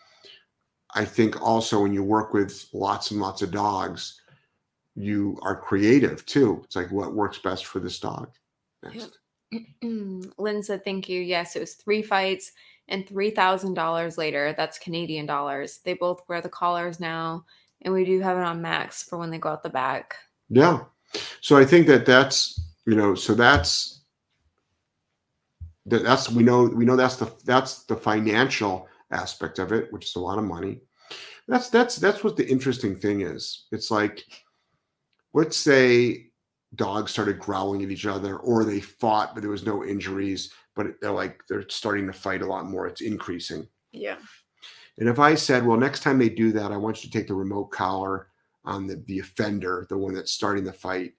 [0.94, 4.22] I think also when you work with lots and lots of dogs,
[4.96, 6.62] you are creative too.
[6.66, 8.32] It's like what works best for this dog.
[8.84, 9.18] Next.
[9.82, 11.22] Lynn said, "Thank you.
[11.22, 12.52] Yes, it was three fights
[12.92, 14.54] and three thousand dollars later.
[14.56, 15.80] That's Canadian dollars.
[15.84, 17.46] They both wear the collars now,
[17.82, 20.16] and we do have it on max for when they go out the back."
[20.50, 20.82] Yeah.
[21.39, 24.02] So I think that that's you know so that's
[25.86, 30.16] that's we know we know that's the that's the financial aspect of it, which is
[30.16, 30.82] a lot of money.
[31.48, 33.66] That's that's that's what the interesting thing is.
[33.72, 34.24] It's like,
[35.34, 36.28] let's say
[36.76, 40.88] dogs started growling at each other, or they fought, but there was no injuries, but
[41.01, 42.88] they're like they're starting to fight a lot more.
[42.88, 43.67] It's increasing.
[43.91, 44.17] Yeah.
[44.97, 47.28] And if I said, well, next time they do that, I want you to take
[47.28, 48.28] the remote collar
[48.65, 51.13] on the, the offender, the one that's starting the fight,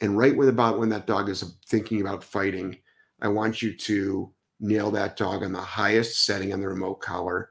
[0.00, 2.78] and right with about when that dog is thinking about fighting,
[3.20, 7.50] I want you to nail that dog on the highest setting on the remote collar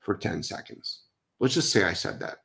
[0.00, 1.02] for 10 seconds.
[1.40, 2.38] Let's just say I said that.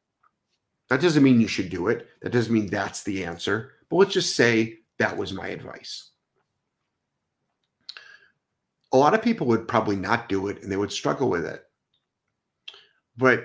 [0.90, 2.08] That doesn't mean you should do it.
[2.22, 3.74] That doesn't mean that's the answer.
[3.90, 6.12] But let's just say that was my advice.
[8.96, 11.64] A lot of people would probably not do it and they would struggle with it.
[13.18, 13.44] But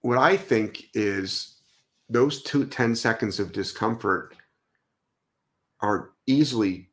[0.00, 1.60] what I think is
[2.08, 4.34] those two 10 seconds of discomfort
[5.82, 6.88] are easily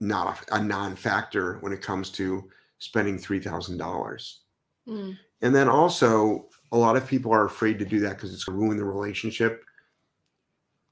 [0.00, 4.42] not a, a non-factor when it comes to spending three thousand dollars.
[4.88, 5.18] Mm.
[5.42, 8.58] And then also, a lot of people are afraid to do that because it's going
[8.58, 9.64] to ruin the relationship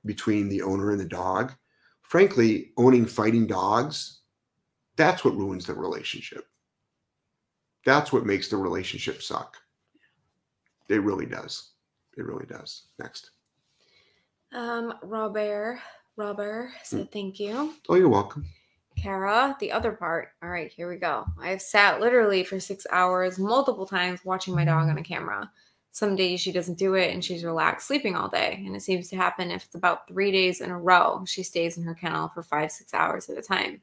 [0.04, 1.52] between the owner and the dog.
[2.02, 4.22] Frankly, owning fighting dogs,
[4.96, 6.46] that's what ruins the relationship.
[7.84, 9.56] That's what makes the relationship suck.
[10.88, 11.70] It really does.
[12.16, 12.84] It really does.
[12.98, 13.30] Next.
[14.52, 15.80] Um, Robert,
[16.16, 17.12] Robert said mm.
[17.12, 17.74] thank you.
[17.88, 18.46] Oh, you're welcome.
[18.96, 20.28] Kara, the other part.
[20.42, 21.26] All right, here we go.
[21.40, 25.50] I've sat literally for six hours multiple times watching my dog on a camera.
[25.90, 28.62] Some days she doesn't do it and she's relaxed sleeping all day.
[28.66, 31.24] And it seems to happen if it's about three days in a row.
[31.26, 33.80] She stays in her kennel for five, six hours at a time.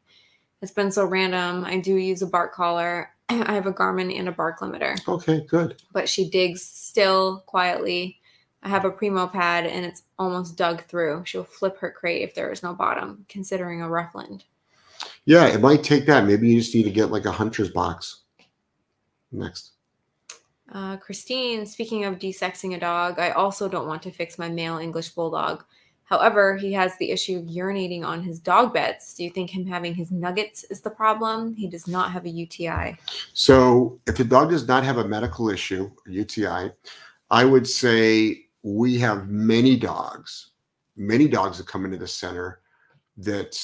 [0.61, 1.65] It's been so random.
[1.65, 3.11] I do use a bark collar.
[3.29, 4.97] I have a Garmin and a bark limiter.
[5.07, 5.81] Okay, good.
[5.91, 8.19] But she digs still quietly.
[8.63, 11.23] I have a Primo pad and it's almost dug through.
[11.25, 14.43] She'll flip her crate if there is no bottom, considering a Ruffland.
[15.25, 16.25] Yeah, it might take that.
[16.25, 18.21] Maybe you just need to get like a hunter's box.
[19.31, 19.71] Next.
[20.71, 24.77] Uh, Christine, speaking of desexing a dog, I also don't want to fix my male
[24.77, 25.63] English bulldog.
[26.11, 29.13] However, he has the issue of urinating on his dog beds.
[29.13, 31.55] Do you think him having his nuggets is the problem?
[31.55, 32.97] He does not have a UTI.
[33.31, 36.71] So, if the dog does not have a medical issue, a UTI,
[37.29, 40.49] I would say we have many dogs,
[40.97, 42.59] many dogs that come into the center
[43.15, 43.57] that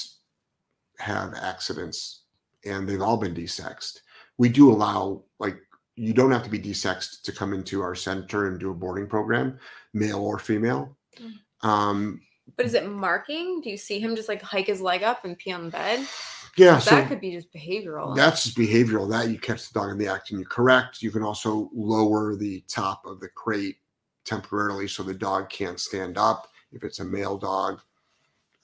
[1.00, 2.22] have accidents
[2.66, 4.00] and they've all been desexed.
[4.38, 5.58] We do allow, like,
[5.98, 9.08] you don't have to be desexed to come into our center and do a boarding
[9.08, 9.60] program,
[9.94, 10.96] male or female.
[11.20, 11.68] Mm.
[11.68, 12.22] Um,
[12.56, 13.62] but is it marking?
[13.62, 16.08] Do you see him just like hike his leg up and pee on the bed?
[16.56, 18.16] Yeah, that so could be just behavioral.
[18.16, 19.10] That's just behavioral.
[19.10, 21.04] That you catch the dog in the act and you correct.
[21.04, 23.78] You can also lower the top of the crate
[24.26, 27.82] temporarily so the dog can't stand up if it's a male dog.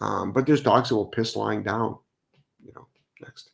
[0.02, 1.98] Um, but there's dogs that will piss lying down
[2.66, 2.88] you know,
[3.22, 3.52] next.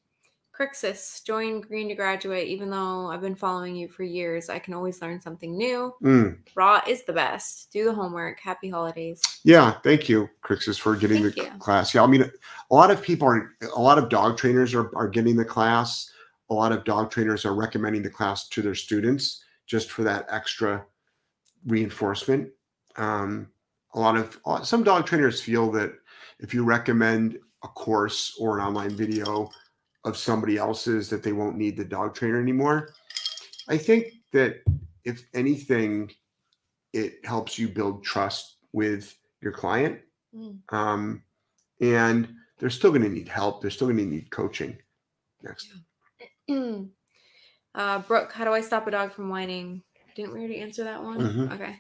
[0.59, 2.47] Crixus, join Green to Graduate.
[2.47, 5.93] Even though I've been following you for years, I can always learn something new.
[6.03, 6.37] Mm.
[6.53, 7.71] Raw is the best.
[7.71, 8.41] Do the homework.
[8.41, 9.21] Happy holidays.
[9.43, 11.51] Yeah, thank you, Crixus, for getting thank the you.
[11.59, 11.95] class.
[11.95, 15.07] Yeah, I mean, a lot of people are, a lot of dog trainers are, are
[15.07, 16.11] getting the class.
[16.49, 20.25] A lot of dog trainers are recommending the class to their students just for that
[20.29, 20.83] extra
[21.67, 22.49] reinforcement.
[22.97, 23.47] Um,
[23.93, 25.93] a lot of some dog trainers feel that
[26.39, 29.49] if you recommend a course or an online video
[30.05, 32.93] of somebody else's that they won't need the dog trainer anymore.
[33.67, 34.61] I think that
[35.03, 36.11] if anything,
[36.93, 39.99] it helps you build trust with your client.
[40.35, 40.59] Mm.
[40.73, 41.23] Um,
[41.81, 43.61] and they're still going to need help.
[43.61, 44.77] They're still going to need coaching.
[45.43, 45.69] Next.
[47.75, 49.83] Uh, Brooke, how do I stop a dog from whining?
[50.15, 51.19] Didn't we already answer that one?
[51.19, 51.53] Mm-hmm.
[51.53, 51.79] Okay.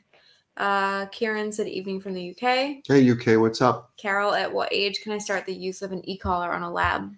[0.55, 2.83] Uh, Kieran said evening from the UK.
[2.87, 3.91] Hey, UK, what's up?
[3.97, 7.11] Carol, at what age can I start the use of an e-collar on a lab?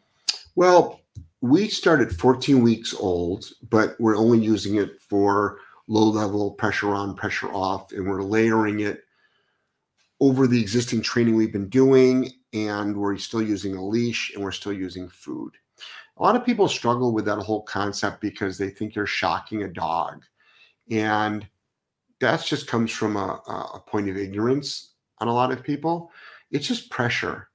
[0.62, 1.01] Well,
[1.41, 5.57] we start at 14 weeks old, but we're only using it for
[5.88, 9.01] low level pressure on, pressure off, and we're layering it
[10.20, 12.30] over the existing training we've been doing.
[12.53, 15.53] And we're still using a leash and we're still using food.
[16.18, 19.68] A lot of people struggle with that whole concept because they think you're shocking a
[19.68, 20.26] dog.
[20.91, 21.47] And
[22.20, 23.41] that just comes from a,
[23.74, 26.12] a point of ignorance on a lot of people.
[26.51, 27.49] It's just pressure.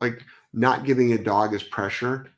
[0.00, 0.24] Like
[0.54, 2.32] not giving a dog is pressure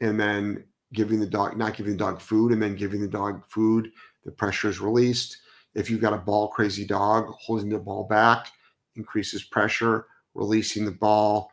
[0.00, 3.42] and then giving the dog, not giving the dog food and then giving the dog
[3.48, 3.90] food,
[4.24, 5.38] the pressure is released.
[5.74, 8.48] If you've got a ball crazy dog, holding the ball back
[8.96, 11.52] increases pressure, releasing the ball.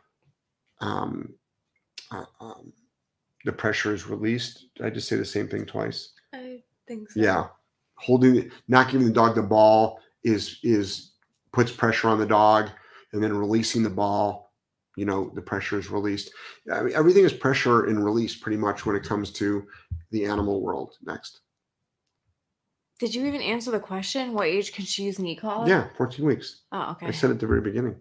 [0.80, 1.34] Um,
[2.10, 2.72] uh, um,
[3.44, 4.66] the pressure is released.
[4.76, 6.12] Did I just say the same thing twice?
[6.32, 7.20] I think so.
[7.20, 7.46] Yeah,
[7.96, 11.12] holding, not giving the dog the ball is is
[11.52, 12.70] puts pressure on the dog,
[13.12, 14.43] and then releasing the ball.
[14.96, 16.30] You know, the pressure is released.
[16.72, 19.64] I mean, everything is pressure and release pretty much when it comes to
[20.10, 20.94] the animal world.
[21.04, 21.40] Next,
[23.00, 24.32] Did you even answer the question?
[24.34, 25.68] What age can she use an e-collar?
[25.68, 26.62] yeah, fourteen weeks.
[26.72, 27.06] Oh, okay.
[27.06, 27.96] I said at the very beginning.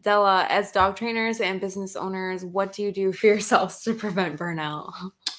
[0.00, 4.38] Della, as dog trainers and business owners, what do you do for yourselves to prevent
[4.38, 4.90] burnout?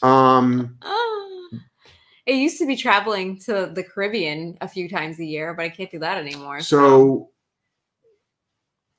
[0.03, 0.77] Um,
[2.27, 5.69] it used to be traveling to the Caribbean a few times a year, but I
[5.69, 6.61] can't do that anymore.
[6.61, 7.31] so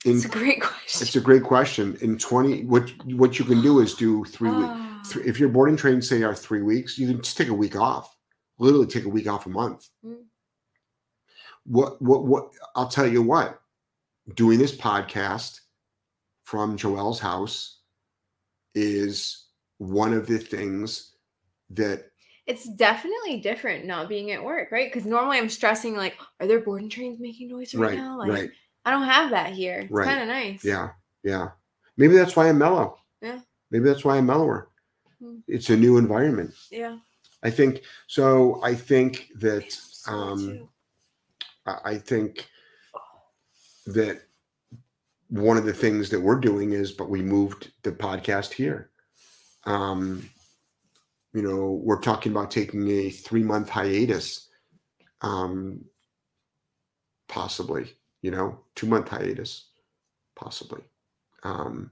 [0.05, 1.07] in it's a great question.
[1.07, 1.97] It's a great question.
[2.03, 4.71] In 20, what what you can do is do three weeks.
[4.71, 5.21] Ah.
[5.25, 8.15] If your boarding trains say are three weeks, you can just take a week off.
[8.59, 9.89] Literally take a week off a month.
[10.05, 10.25] Mm.
[11.65, 12.51] What what what?
[12.77, 13.61] I'll tell you what.
[14.35, 15.61] Doing this podcast
[16.45, 17.81] from Joelle's house
[18.75, 19.47] is
[19.79, 21.13] one of the things
[21.71, 22.11] that
[22.47, 24.93] It's definitely different not being at work, right?
[24.93, 28.19] Because normally I'm stressing like, are there boarding trains making noise right, right now?
[28.19, 28.51] Like right
[28.85, 29.81] I don't have that here.
[29.81, 30.07] It's Right.
[30.07, 30.65] kind of nice.
[30.65, 30.91] yeah
[31.23, 31.49] yeah
[31.97, 32.99] maybe that's why I'm mellow.
[33.23, 33.41] Yeah.
[33.71, 34.69] Maybe that's why I'm mellower.
[35.21, 35.39] Hmm.
[35.49, 36.53] It's a new environment.
[36.71, 36.99] Yeah.
[37.43, 38.61] I think so.
[38.63, 40.69] I think that So um, too.
[41.67, 42.49] I I think
[43.87, 44.23] that
[45.29, 48.91] one of the things that we're doing is, but we moved the podcast here.
[49.65, 50.29] Um,
[51.33, 54.49] you know, we're talking about taking a three month hiatus,
[55.23, 55.85] um,
[57.29, 59.67] possibly, you know, two month hiatus,
[60.35, 60.81] possibly.
[61.43, 61.91] Um,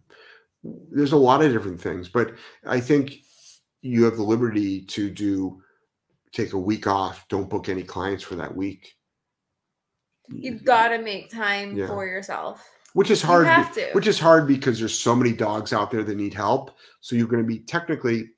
[0.64, 2.32] there's a lot of different things, but
[2.66, 3.16] I think
[3.82, 5.62] you have the liberty to do
[6.32, 7.28] take a week off.
[7.28, 8.94] Don't book any clients for that week.
[10.30, 11.88] You've got to make time Yeah.
[11.88, 12.66] for yourself.
[12.94, 13.90] which is You hard have to.
[13.92, 17.26] which is hard because there's so many dogs out there that need help so you're
[17.26, 18.28] going to be technically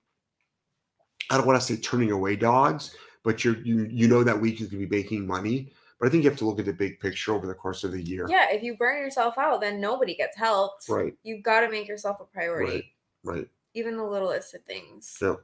[1.28, 4.61] i don't want to say turning away dogs but you're you you know that week
[4.61, 6.99] you could be making money but i think you have to look at the big
[7.01, 10.14] picture over the course of the year Yeah, if you burn yourself out, then nobody
[10.14, 10.88] gets helped.
[10.88, 12.92] right You've got to make yourself a priority,
[13.22, 13.36] Right.
[13.36, 15.18] right even the littlest of things.
[15.20, 15.34] Yeah.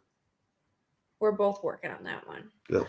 [1.19, 2.51] We're both working on that one.
[2.71, 2.85] Yeah.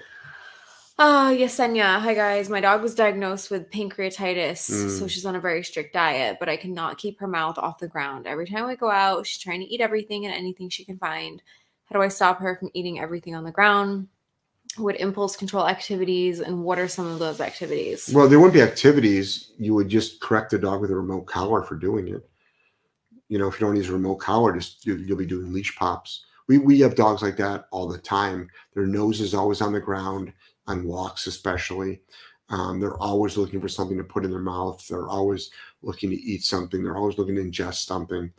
[0.99, 1.99] Ah, Yesenia.
[1.99, 2.47] Hi guys.
[2.49, 5.09] My dog was diagnosed with pancreatitis, so Mm.
[5.09, 8.27] she's on a very strict diet, but I cannot keep her mouth off the ground.
[8.27, 11.41] Every time I go out, she's trying to eat everything and anything she can find.
[11.85, 14.07] How do I stop her from eating everything on the ground?
[14.77, 18.09] What impulse control activities and what are some of those activities?
[18.13, 19.51] well there wouldn't be activities.
[19.57, 22.27] You would just correct the dog with a remote collar for doing it.
[23.27, 25.75] You know if you don't use a remote collar just you, you'll be doing leash
[25.75, 26.25] pops.
[26.47, 28.49] We we have dogs like that all the time.
[28.73, 30.33] Their nose is always on the ground
[30.67, 32.01] on walks especially.
[32.49, 34.85] Um, they're always looking for something to put in their mouth.
[34.85, 35.51] They're always
[35.81, 36.83] looking to eat something.
[36.83, 38.31] They're always looking to ingest something.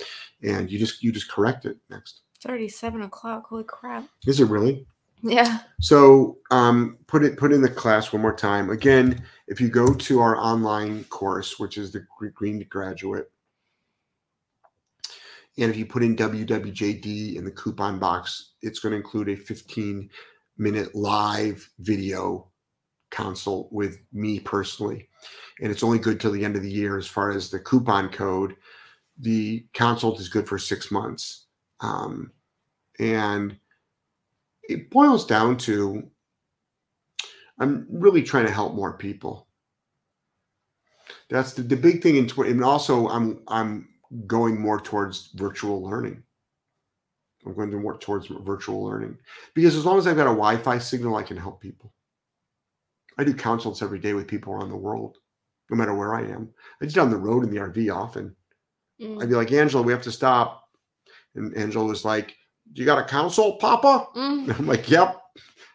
[0.42, 2.20] And you just you just correct it next.
[2.36, 3.46] It's already seven o'clock.
[3.48, 4.06] Holy crap.
[4.26, 4.86] is it really
[5.22, 5.60] Yeah.
[5.80, 8.70] so um, put it put in the class one more time.
[8.70, 12.04] Again, if you go to our online course, which is the
[12.34, 13.30] Green Graduate,
[15.58, 19.36] and if you put in WWJD in the coupon box, it's going to include a
[19.36, 20.08] 15
[20.58, 22.48] minute live video
[23.10, 25.08] consult with me personally.
[25.60, 28.08] And it's only good till the end of the year as far as the coupon
[28.08, 28.56] code.
[29.18, 31.46] The consult is good for six months.
[31.80, 32.32] Um,
[32.98, 33.56] and
[34.72, 36.08] it boils down to
[37.58, 39.46] I'm really trying to help more people.
[41.30, 43.88] That's the, the big thing in and also I'm I'm
[44.26, 46.22] going more towards virtual learning.
[47.44, 49.18] I'm going to more towards virtual learning
[49.54, 51.92] because as long as I've got a Wi-Fi signal, I can help people.
[53.18, 55.18] I do consults every day with people around the world,
[55.70, 56.48] no matter where I am.
[56.80, 58.34] I just on the road in the RV often.
[59.00, 59.22] Mm.
[59.22, 60.68] I'd be like, Angela, we have to stop.
[61.34, 62.36] And Angela was like,
[62.74, 64.08] You got a consult, Papa?
[64.16, 64.58] Mm.
[64.58, 65.20] I'm like, Yep,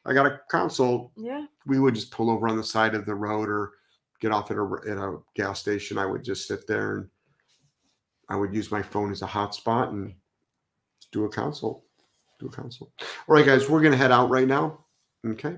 [0.05, 1.11] I got a consult.
[1.15, 1.45] Yeah.
[1.65, 3.71] We would just pull over on the side of the road or
[4.19, 7.09] get off at a at a gas station, I would just sit there and
[8.29, 10.13] I would use my phone as a hotspot and
[11.11, 11.83] do a consult.
[12.39, 12.91] Do a consult.
[13.01, 14.85] All right, guys, we're gonna head out right now.
[15.25, 15.57] Okay.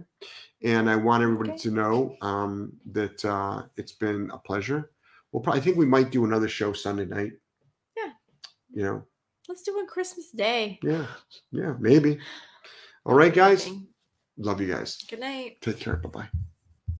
[0.63, 1.59] And I want everybody Okay.
[1.59, 4.91] to know um, that uh, it's been a pleasure.
[5.31, 7.31] We'll probably I think we might do another show Sunday night.
[7.95, 8.11] Yeah.
[8.71, 9.03] You know,
[9.49, 10.79] Let's do one Christmas Day.
[10.83, 11.07] yeah,
[11.51, 12.19] yeah, maybe.
[13.03, 13.67] All right, guys.
[14.37, 14.97] Love you guys.
[15.09, 15.57] Good night.
[15.61, 15.95] Take care.
[15.95, 16.29] Bye bye.